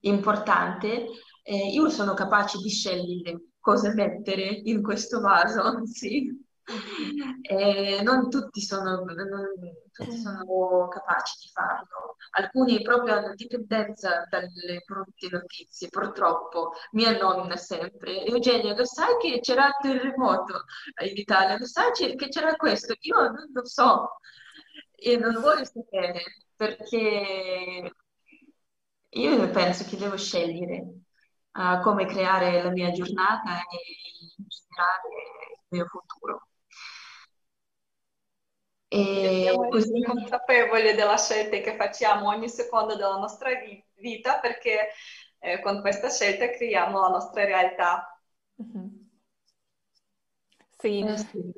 importante. 0.00 1.06
Eh, 1.42 1.68
io 1.70 1.88
sono 1.90 2.14
capace 2.14 2.58
di 2.58 2.70
scegliere 2.70 3.42
cosa 3.60 3.92
mettere 3.92 4.60
in 4.64 4.82
questo 4.82 5.20
vaso, 5.20 5.84
sì. 5.86 6.46
E 7.42 8.02
non 8.02 8.28
tutti 8.28 8.60
sono, 8.60 9.02
non 9.04 9.48
tutti 9.90 10.16
sono 10.18 10.88
capaci 10.88 11.36
di 11.40 11.50
farlo. 11.52 12.16
Alcuni 12.32 12.82
proprio 12.82 13.14
hanno 13.14 13.34
dipendenza 13.34 14.26
dalle 14.28 14.82
brutte 14.84 15.28
notizie, 15.30 15.88
purtroppo. 15.88 16.72
Mia 16.92 17.16
nonna 17.16 17.56
sempre, 17.56 18.24
Eugenio, 18.24 18.74
lo 18.74 18.84
sai 18.84 19.16
che 19.18 19.40
c'era 19.40 19.66
il 19.66 19.76
terremoto 19.80 20.64
in 21.04 21.16
Italia? 21.16 21.58
Lo 21.58 21.66
sai 21.66 21.92
che 21.92 22.28
c'era 22.28 22.54
questo? 22.56 22.94
Io 23.00 23.16
non 23.16 23.50
lo 23.52 23.64
so 23.64 24.18
e 24.94 25.16
non 25.16 25.40
voglio 25.40 25.64
sapere 25.64 26.22
perché 26.56 27.92
io 29.10 29.50
penso 29.50 29.84
che 29.84 29.96
devo 29.96 30.16
scegliere 30.16 30.78
uh, 31.52 31.80
come 31.82 32.06
creare 32.06 32.62
la 32.62 32.70
mia 32.70 32.90
giornata 32.90 33.58
e 33.58 33.78
in 34.36 34.44
generale 34.46 35.08
il 35.60 35.66
mio 35.68 35.86
futuro. 35.86 36.48
E 38.90 39.40
Siamo 39.42 39.68
così 39.68 40.02
consapevoli 40.02 40.94
della 40.94 41.16
scelta 41.18 41.58
che 41.58 41.76
facciamo 41.76 42.28
ogni 42.28 42.48
secondo 42.48 42.96
della 42.96 43.16
nostra 43.18 43.50
vita 43.96 44.38
perché 44.40 44.88
eh, 45.40 45.60
con 45.60 45.80
questa 45.80 46.08
scelta 46.10 46.48
creiamo 46.50 47.00
la 47.00 47.08
nostra 47.08 47.44
realtà. 47.44 48.20
Mm-hmm. 48.62 48.88
Sì. 50.80 51.00
Eh, 51.00 51.16
sì. 51.18 51.52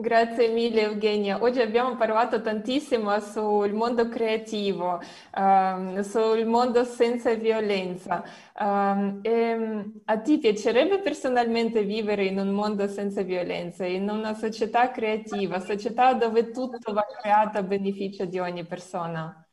Grazie 0.00 0.48
mille 0.48 0.80
Eugenia. 0.84 1.42
Oggi 1.42 1.60
abbiamo 1.60 1.94
parlato 1.94 2.40
tantissimo 2.40 3.20
sul 3.20 3.74
mondo 3.74 4.08
creativo, 4.08 4.98
um, 5.36 6.00
sul 6.00 6.46
mondo 6.46 6.84
senza 6.84 7.34
violenza. 7.34 8.24
Um, 8.58 9.18
e, 9.20 9.84
a 10.06 10.18
ti 10.20 10.38
piacerebbe 10.38 11.00
personalmente 11.00 11.84
vivere 11.84 12.24
in 12.24 12.38
un 12.38 12.48
mondo 12.48 12.88
senza 12.88 13.20
violenza, 13.20 13.84
in 13.84 14.08
una 14.08 14.32
società 14.32 14.90
creativa, 14.90 15.60
società 15.60 16.14
dove 16.14 16.50
tutto 16.50 16.94
va 16.94 17.04
creato 17.20 17.58
a 17.58 17.62
beneficio 17.62 18.24
di 18.24 18.38
ogni 18.38 18.64
persona? 18.64 19.46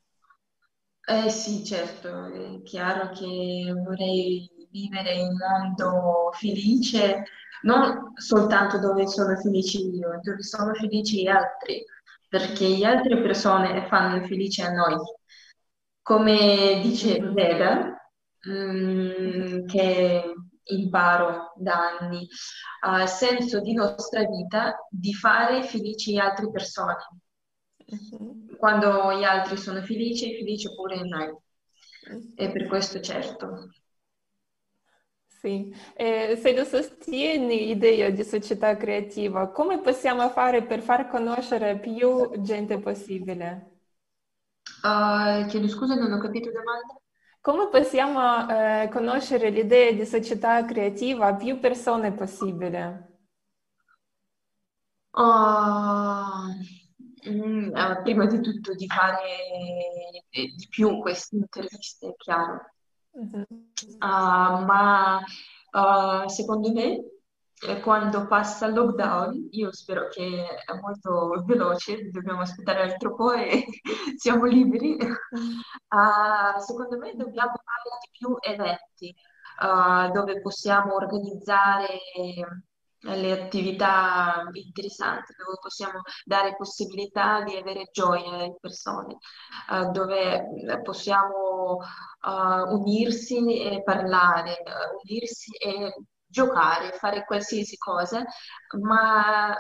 Eh 1.05 1.29
sì, 1.29 1.61
certo, 1.65 2.25
è 2.33 2.61
chiaro 2.63 3.09
che 3.09 3.73
vorrei 3.83 4.49
vivere 4.71 5.13
in 5.13 5.27
un 5.27 5.37
mondo 5.37 6.31
felice 6.31 7.23
non 7.63 8.13
soltanto 8.15 8.79
dove 8.79 9.07
sono 9.07 9.35
felice 9.37 9.79
io, 9.79 10.19
dove 10.21 10.43
sono 10.43 10.73
felici 10.73 11.21
gli 11.23 11.27
altri, 11.27 11.83
perché 12.27 12.67
le 12.67 12.85
altre 12.85 13.21
persone 13.21 13.87
fanno 13.87 14.25
felice 14.25 14.63
a 14.63 14.71
noi. 14.71 14.95
Come 16.01 16.79
dice. 16.81 17.19
Veda, 17.19 17.97
mm, 18.49 19.65
che 19.65 20.33
imparo 20.69 21.53
da 21.55 21.97
anni, 21.99 22.27
ha 22.81 23.03
uh, 23.03 23.05
senso 23.05 23.61
di 23.61 23.73
nostra 23.73 24.23
vita 24.25 24.75
di 24.89 25.13
fare 25.13 25.63
felici 25.63 26.13
le 26.13 26.21
altre 26.21 26.49
persone. 26.49 26.95
Mm-hmm. 27.93 28.55
Quando 28.57 29.17
gli 29.17 29.23
altri 29.23 29.57
sono 29.57 29.81
felici, 29.81 30.35
felice 30.37 30.73
pure 30.73 31.01
noi. 31.03 31.33
E 32.35 32.51
per 32.51 32.67
questo 32.67 32.99
certo. 32.99 33.69
Sì, 35.39 35.71
eh, 35.95 36.35
se 36.41 36.53
lo 36.55 36.63
sostieni 36.63 37.67
l'idea 37.67 38.09
di 38.09 38.23
società 38.23 38.75
creativa, 38.75 39.49
come 39.51 39.79
possiamo 39.79 40.27
fare 40.29 40.63
per 40.65 40.81
far 40.81 41.07
conoscere 41.07 41.77
più 41.79 42.41
gente 42.41 42.79
possibile? 42.79 43.71
Uh, 44.83 45.45
chiedo 45.47 45.67
scusa, 45.67 45.95
non 45.95 46.11
ho 46.11 46.17
capito 46.19 46.49
la 46.49 46.59
domanda. 46.59 46.99
Come 47.41 47.69
possiamo 47.69 48.49
eh, 48.49 48.89
conoscere 48.91 49.49
l'idea 49.49 49.91
di 49.91 50.05
società 50.05 50.65
creativa 50.65 51.27
a 51.27 51.35
più 51.35 51.59
persone 51.59 52.11
possibile? 52.13 53.05
Uh, 55.11 56.53
prima 58.03 58.25
di 58.27 58.39
tutto 58.41 58.73
di 58.75 58.87
fare 58.87 59.19
di 60.31 60.67
più 60.69 60.99
queste 60.99 61.35
interviste, 61.37 62.13
chiaro. 62.17 62.71
Uh, 63.17 64.63
ma 64.65 65.19
uh, 65.71 66.27
secondo 66.27 66.71
me 66.71 67.03
quando 67.81 68.27
passa 68.27 68.67
il 68.67 68.73
lockdown, 68.75 69.47
io 69.51 69.73
spero 69.73 70.07
che 70.09 70.45
è 70.63 70.79
molto 70.79 71.43
veloce, 71.43 72.11
dobbiamo 72.11 72.41
aspettare 72.41 72.83
altro 72.83 73.15
po' 73.15 73.31
e 73.31 73.65
siamo 74.15 74.45
liberi, 74.45 74.95
uh, 74.99 76.59
secondo 76.59 76.97
me 76.99 77.15
dobbiamo 77.15 77.53
fare 77.53 77.97
di 78.01 78.09
più 78.11 78.37
eventi 78.39 79.15
uh, 79.61 80.11
dove 80.11 80.39
possiamo 80.41 80.93
organizzare 80.93 81.99
le 83.15 83.31
attività 83.31 84.43
interessanti, 84.51 85.33
dove 85.37 85.57
possiamo 85.61 86.01
dare 86.25 86.55
possibilità 86.55 87.41
di 87.43 87.55
avere 87.55 87.89
gioia 87.91 88.29
alle 88.31 88.55
persone, 88.59 89.17
uh, 89.69 89.91
dove 89.91 90.45
possiamo 90.83 91.77
uh, 91.77 92.73
unirsi 92.75 93.61
e 93.61 93.81
parlare, 93.83 94.61
uh, 94.65 94.99
unirsi 95.03 95.55
e 95.57 95.93
giocare, 96.29 96.91
fare 96.91 97.23
qualsiasi 97.23 97.77
cosa, 97.77 98.23
ma 98.81 99.55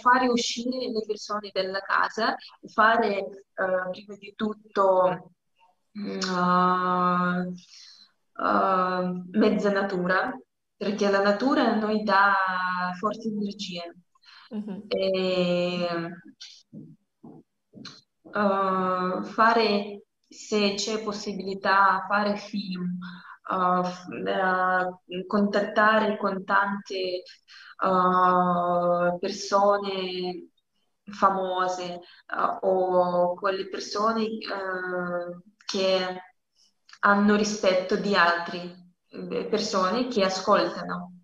fare 0.00 0.28
uscire 0.28 0.90
le 0.90 1.02
persone 1.06 1.50
dalla 1.50 1.80
casa, 1.80 2.34
fare 2.66 3.44
prima 3.90 4.14
di 4.18 4.34
tutto 4.36 5.32
mezza 9.30 9.70
natura, 9.70 10.38
perché 10.80 11.10
la 11.10 11.20
natura 11.20 11.72
a 11.72 11.74
noi 11.74 12.02
dà 12.02 12.34
forti 12.98 13.28
energie. 13.28 13.96
Mm-hmm. 14.54 14.80
E, 14.88 16.08
uh, 18.22 19.22
fare, 19.22 20.04
se 20.26 20.74
c'è 20.76 21.02
possibilità, 21.02 22.06
fare 22.08 22.36
film, 22.38 22.96
uh, 23.50 23.86
uh, 23.86 25.26
contattare 25.26 26.16
con 26.16 26.44
tante 26.46 27.24
persone 29.18 30.48
famose 31.10 32.00
o 32.60 33.34
quelle 33.34 33.68
persone 33.68 34.26
che 35.66 36.22
hanno 37.00 37.36
rispetto 37.36 37.96
di 37.96 38.14
altri 38.14 38.79
persone 39.48 40.08
che 40.08 40.24
ascoltano. 40.24 41.20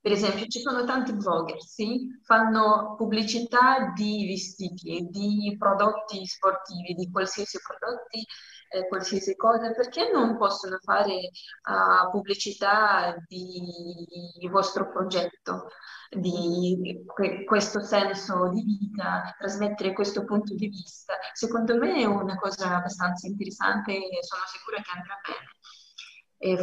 Per 0.00 0.12
esempio, 0.12 0.46
ci 0.46 0.60
sono 0.60 0.84
tanti 0.84 1.12
blogger, 1.12 1.60
sì? 1.60 2.06
fanno 2.22 2.94
pubblicità 2.96 3.92
di 3.94 4.26
vestiti, 4.28 5.06
di 5.10 5.54
prodotti 5.58 6.24
sportivi, 6.24 6.94
di 6.94 7.10
qualsiasi 7.10 7.58
prodotti, 7.60 8.24
eh, 8.70 8.86
qualsiasi 8.86 9.34
cosa, 9.36 9.72
perché 9.72 10.10
non 10.10 10.36
possono 10.36 10.78
fare 10.82 11.14
uh, 11.14 12.10
pubblicità 12.10 13.16
di 13.26 14.48
vostro 14.50 14.88
progetto, 14.88 15.68
di 16.10 17.02
que- 17.06 17.44
questo 17.44 17.80
senso 17.80 18.50
di 18.50 18.62
vita, 18.62 19.34
trasmettere 19.36 19.92
questo 19.92 20.24
punto 20.24 20.54
di 20.54 20.68
vista? 20.68 21.14
Secondo 21.32 21.76
me 21.76 21.96
è 21.96 22.04
una 22.04 22.36
cosa 22.36 22.76
abbastanza 22.76 23.26
interessante 23.26 23.92
e 23.92 24.22
sono 24.22 24.42
sicura 24.46 24.80
che 24.80 24.90
andrà 24.94 25.14
bene 25.26 25.57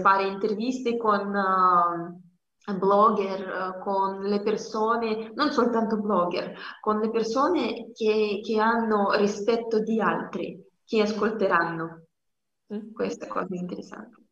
fare 0.02 0.28
interviste 0.28 0.98
con 0.98 1.34
uh, 1.34 2.78
blogger, 2.78 3.80
con 3.84 4.24
le 4.24 4.42
persone, 4.42 5.32
non 5.36 5.52
soltanto 5.52 6.00
blogger, 6.00 6.58
con 6.82 7.00
le 7.00 7.10
persone 7.10 7.92
che, 7.94 8.42
che 8.44 8.60
hanno 8.60 9.12
rispetto 9.16 9.80
di 9.80 10.00
altri, 10.00 10.62
che 10.84 11.02
ascolteranno. 11.02 12.06
Mm. 12.74 12.94
Questa 12.94 13.28
cosa 13.28 13.54
è 13.54 13.58
interessante. 13.58 14.24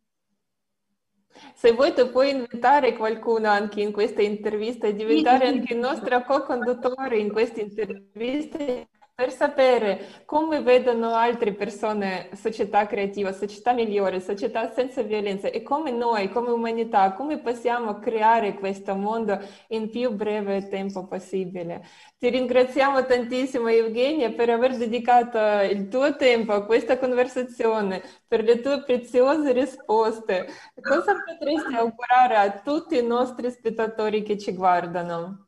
Se 1.55 1.71
vuoi 1.71 1.93
tu 1.93 2.09
puoi 2.11 2.29
invitare 2.29 2.95
qualcuno 2.95 3.49
anche 3.49 3.81
in 3.81 3.91
queste 3.91 4.23
interviste 4.23 4.87
e 4.87 4.95
diventare 4.95 5.47
anche 5.47 5.73
il 5.73 5.79
nostro 5.79 6.23
co-conduttore 6.23 7.17
in 7.17 7.31
queste 7.31 7.61
interviste 7.61 8.87
per 9.23 9.31
sapere 9.31 10.23
come 10.25 10.61
vedono 10.61 11.13
altre 11.13 11.53
persone 11.53 12.29
società 12.33 12.85
creativa, 12.85 13.31
società 13.31 13.71
migliore, 13.71 14.19
società 14.19 14.73
senza 14.73 15.01
violenza 15.01 15.47
e 15.47 15.63
come 15.63 15.91
noi, 15.91 16.29
come 16.29 16.49
umanità, 16.49 17.13
come 17.13 17.39
possiamo 17.39 17.99
creare 17.99 18.55
questo 18.55 18.95
mondo 18.95 19.39
in 19.69 19.89
più 19.89 20.11
breve 20.11 20.67
tempo 20.67 21.07
possibile. 21.07 21.85
Ti 22.17 22.27
ringraziamo 22.27 23.05
tantissimo 23.05 23.69
Evgenia 23.69 24.33
per 24.33 24.49
aver 24.49 24.75
dedicato 24.75 25.37
il 25.71 25.87
tuo 25.87 26.17
tempo 26.17 26.51
a 26.51 26.65
questa 26.65 26.97
conversazione, 26.97 28.03
per 28.27 28.43
le 28.43 28.59
tue 28.59 28.83
preziose 28.83 29.53
risposte. 29.53 30.47
Cosa 30.81 31.13
potresti 31.13 31.75
augurare 31.75 32.35
a 32.35 32.59
tutti 32.59 32.97
i 32.97 33.05
nostri 33.05 33.49
spettatori 33.49 34.21
che 34.21 34.37
ci 34.37 34.53
guardano? 34.53 35.47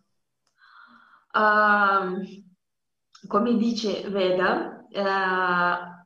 Um 1.34 2.45
come 3.28 3.56
dice 3.56 4.08
Veda, 4.10 4.86
eh, 4.90 5.02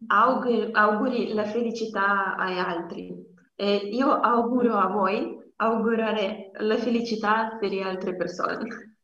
auguri, 0.08 0.70
auguri, 0.72 1.34
la 1.34 1.46
felicità 1.46 2.36
agli 2.36 2.58
altri. 2.58 3.28
E 3.56 3.76
io 3.76 4.12
auguro 4.12 4.76
a 4.76 4.88
voi 4.88 5.38
augurare 5.58 6.52
la 6.60 6.78
felicità 6.78 7.58
per 7.60 7.72
le 7.72 7.82
altre 7.82 8.16
persone. 8.16 8.98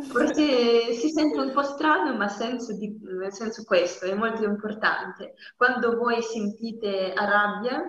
Forse 0.00 0.92
si 0.92 1.08
sente 1.08 1.40
un 1.40 1.52
po' 1.52 1.62
strano, 1.62 2.14
ma 2.16 2.28
senso 2.28 2.76
di, 2.76 2.96
nel 3.00 3.32
senso 3.32 3.64
questo 3.64 4.06
è 4.06 4.14
molto 4.14 4.44
importante. 4.44 5.34
Quando 5.56 5.96
voi 5.96 6.22
sentite 6.22 7.12
rabbia, 7.16 7.82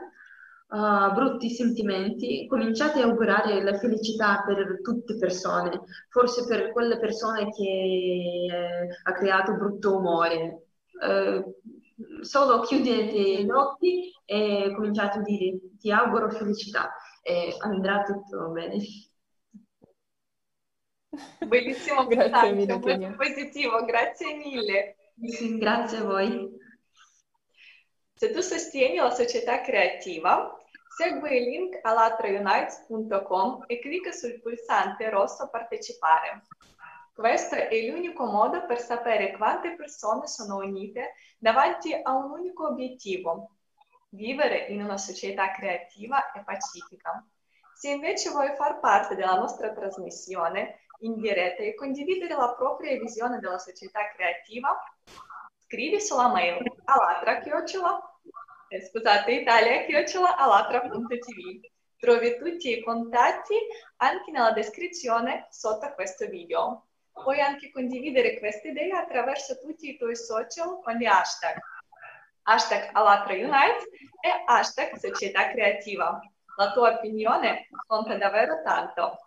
uh, 0.70 1.14
brutti 1.14 1.50
sentimenti, 1.50 2.48
cominciate 2.48 3.02
a 3.02 3.06
augurare 3.06 3.62
la 3.64 3.78
felicità 3.78 4.44
per 4.46 4.80
tutte 4.82 5.14
le 5.14 5.20
persone, 5.20 5.82
forse 6.10 6.46
per 6.46 6.72
quelle 6.72 7.00
persone 7.00 7.50
che 7.52 7.64
eh, 7.64 8.88
ha 9.04 9.14
creato 9.14 9.54
brutto 9.54 9.98
umore. 9.98 10.64
Uh, 11.00 11.56
solo 12.22 12.62
chiudete 12.62 13.44
gli 13.44 13.50
occhi 13.50 14.12
e 14.26 14.74
cominciate 14.76 15.20
a 15.20 15.22
dire 15.22 15.60
ti 15.80 15.92
auguro 15.92 16.30
felicità 16.30 16.94
e 17.22 17.56
andrà 17.60 18.04
tutto 18.04 18.50
bene. 18.50 18.78
Bellissimo 21.48 22.06
grazie 22.08 22.54
mille, 22.54 22.80
positivo, 23.16 23.84
grazie 23.86 24.36
mille. 24.36 24.96
Sì, 25.22 25.58
grazie 25.58 25.98
a 25.98 26.04
voi. 26.04 26.58
Se 28.14 28.32
tu 28.32 28.42
sostieni 28.42 28.98
la 28.98 29.12
società 29.12 29.62
creativa, 29.62 30.59
segui 31.00 31.38
il 31.38 31.44
link 31.44 31.80
alatraunites.com 31.82 33.64
e 33.68 33.80
clicca 33.80 34.12
sul 34.12 34.42
pulsante 34.42 35.10
rosso 35.10 35.48
Partecipare. 35.50 36.42
Questo 37.16 37.56
è 37.56 37.88
l'unico 37.88 38.26
modo 38.26 38.66
per 38.66 38.82
sapere 38.82 39.32
quante 39.38 39.76
persone 39.76 40.28
sono 40.28 40.58
unite 40.58 41.14
davanti 41.38 41.94
a 41.94 42.14
un 42.14 42.32
unico 42.32 42.68
obiettivo, 42.68 43.52
vivere 44.10 44.66
in 44.66 44.84
una 44.84 44.98
società 44.98 45.54
creativa 45.54 46.34
e 46.34 46.44
pacifica. 46.44 47.26
Se 47.74 47.92
invece 47.92 48.32
vuoi 48.32 48.54
far 48.58 48.82
parte 48.82 49.16
della 49.16 49.36
nostra 49.36 49.72
trasmissione 49.72 50.82
in 51.00 51.16
diretta 51.16 51.64
e 51.64 51.76
condividere 51.76 52.36
la 52.36 52.54
propria 52.56 53.00
visione 53.00 53.40
della 53.40 53.58
società 53.58 54.02
creativa, 54.14 54.78
scrivi 55.60 56.02
sulla 56.02 56.28
mail 56.28 56.62
alatra.com 56.84 58.10
eh, 58.70 58.82
scusate, 58.82 59.32
italia.alatra.tv. 59.32 61.60
Trovi 61.98 62.38
tutti 62.38 62.72
i 62.72 62.82
contatti 62.82 63.56
anche 63.98 64.32
nella 64.32 64.52
descrizione 64.52 65.48
sotto 65.50 65.94
questo 65.94 66.28
video. 66.28 66.86
Puoi 67.12 67.42
anche 67.42 67.72
condividere 67.72 68.40
queste 68.40 68.70
idee 68.70 68.92
attraverso 68.92 69.60
tutti 69.60 69.90
i 69.90 69.98
tuoi 69.98 70.16
social 70.16 70.80
con 70.82 70.96
gli 70.96 71.06
hashtag 71.06 71.58
hashtag 72.50 72.90
Alatra 72.94 73.34
Unite 73.34 73.90
e 74.22 74.44
hashtag 74.46 74.96
Società 74.96 75.52
Creativa. 75.52 76.20
La 76.58 76.72
tua 76.72 76.98
opinione 76.98 77.68
conta 77.86 78.18
davvero 78.18 78.62
tanto. 78.64 79.20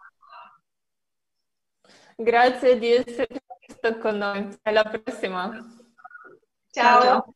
Grazie 2.16 2.78
di 2.78 2.92
essere 2.92 3.42
stato 3.66 3.98
con 3.98 4.18
noi. 4.18 4.58
Alla 4.62 4.84
prossima. 4.84 5.50
Ciao. 6.70 7.00
Ciao. 7.00 7.34